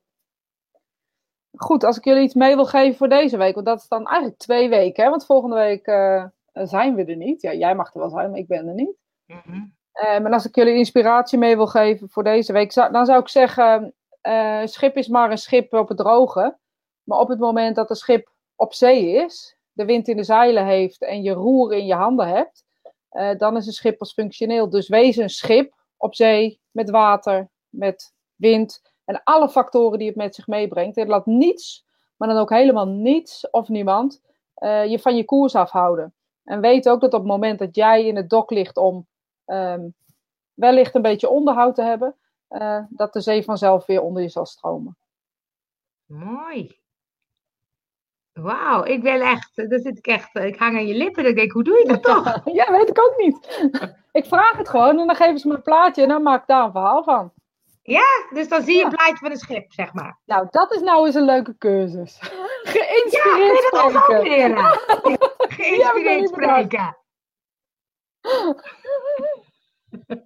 [1.58, 3.54] Goed, als ik jullie iets mee wil geven voor deze week.
[3.54, 5.04] Want dat is dan eigenlijk twee weken.
[5.04, 5.10] Hè?
[5.10, 7.42] Want volgende week eh, zijn we er niet.
[7.42, 8.96] Ja, jij mag er wel zijn, maar ik ben er niet.
[9.26, 9.66] Mhm.
[9.92, 13.20] Eh, maar als ik jullie inspiratie mee wil geven voor deze week, zou- dan zou
[13.20, 16.58] ik zeggen: eh, schip is maar een schip op het droge.
[17.04, 20.66] Maar op het moment dat een schip op zee is, de wind in de zeilen
[20.66, 22.66] heeft en je roer in je handen hebt,
[23.38, 24.70] dan is een schip pas functioneel.
[24.70, 30.18] Dus wees een schip op zee met water, met wind en alle factoren die het
[30.18, 30.98] met zich meebrengt.
[30.98, 31.86] En laat niets,
[32.18, 34.22] maar dan ook helemaal niets of niemand,
[34.54, 36.14] eh, je van je koers afhouden.
[36.44, 39.08] En weet ook dat op het moment dat jij in het dok ligt om
[39.46, 39.88] ehm,
[40.54, 42.16] wellicht een beetje onderhoud te hebben,
[42.48, 44.98] eh, dat de zee vanzelf weer onder je zal stromen.
[46.06, 46.80] Mooi.
[48.34, 51.26] Wauw, ik ben echt, daar zit ik echt, ik hang aan je lippen.
[51.26, 52.42] Ik denk, hoe doe je dat toch?
[52.54, 53.70] ja, weet ik ook niet.
[54.12, 56.48] ik vraag het gewoon en dan geven ze me een plaatje en dan maak ik
[56.48, 57.32] daar een verhaal van.
[58.34, 58.86] Dus dan zie je Ja.
[58.86, 60.20] een plaatje van een schip, zeg maar.
[60.26, 62.18] Nou, dat is nou eens een leuke cursus.
[62.20, 62.28] Ja,
[62.72, 64.22] Geïnspireerd dat spreken.
[64.24, 64.66] leren?
[65.58, 66.98] Geïnspireerd spreken.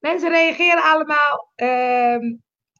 [0.00, 1.52] Mensen reageren allemaal.
[1.54, 2.36] Ehm,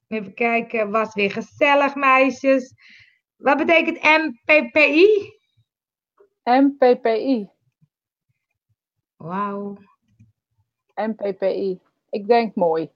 [0.08, 2.74] even kijken, was weer gezellig, meisjes.
[3.36, 5.32] Wat betekent MPPI?
[6.44, 7.48] MPPI.
[9.16, 9.76] Wauw.
[10.94, 11.80] MPPI.
[12.10, 12.90] Ik denk mooi.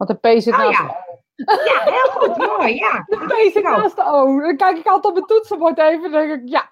[0.00, 0.86] Want de P zit Oh, naast ja.
[0.86, 1.64] de O.
[1.64, 3.04] Ja, heel goed, mooi, ja.
[3.08, 4.40] De P zit naast de O.
[4.40, 6.70] Dan kijk ik altijd op mijn toetsenbord even en denk ik, ja,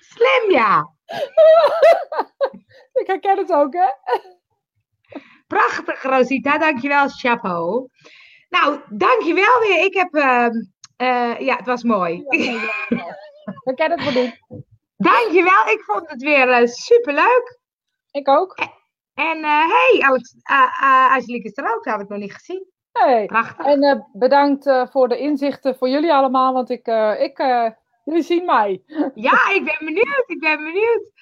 [0.00, 0.90] Slim, ja.
[3.00, 3.88] ik herken het ook, hè?
[5.46, 6.58] Prachtig, Rosita.
[6.58, 7.88] Dankjewel, chapeau.
[8.48, 9.84] Nou, dankjewel weer.
[9.84, 10.14] Ik heb,
[10.96, 12.24] eh, ja, het was mooi.
[13.44, 14.40] Ik herken het wel niet.
[14.96, 15.66] Dankjewel.
[15.66, 17.58] Ik vond het weer eh, superleuk.
[18.10, 18.58] Ik ook.
[19.14, 20.36] En eh hey, Alex,
[21.10, 21.84] Angelique is er ook.
[21.84, 22.66] Dat had ik nog niet gezien.
[22.92, 23.26] Hey.
[23.26, 23.66] Prachtig.
[23.66, 26.86] En eh, bedankt eh, voor de inzichten voor jullie allemaal, want ik,
[27.18, 27.38] ik,
[28.04, 28.82] jullie zien mij.
[29.14, 30.24] Ja, ik ben benieuwd.
[30.26, 31.12] Ik ben benieuwd.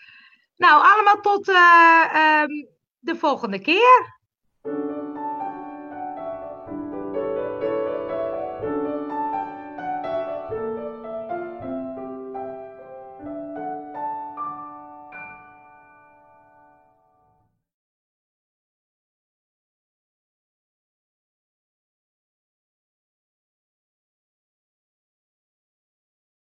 [0.63, 2.65] Nou, allemaal tot eh, ehm,
[2.99, 4.21] de volgende keer.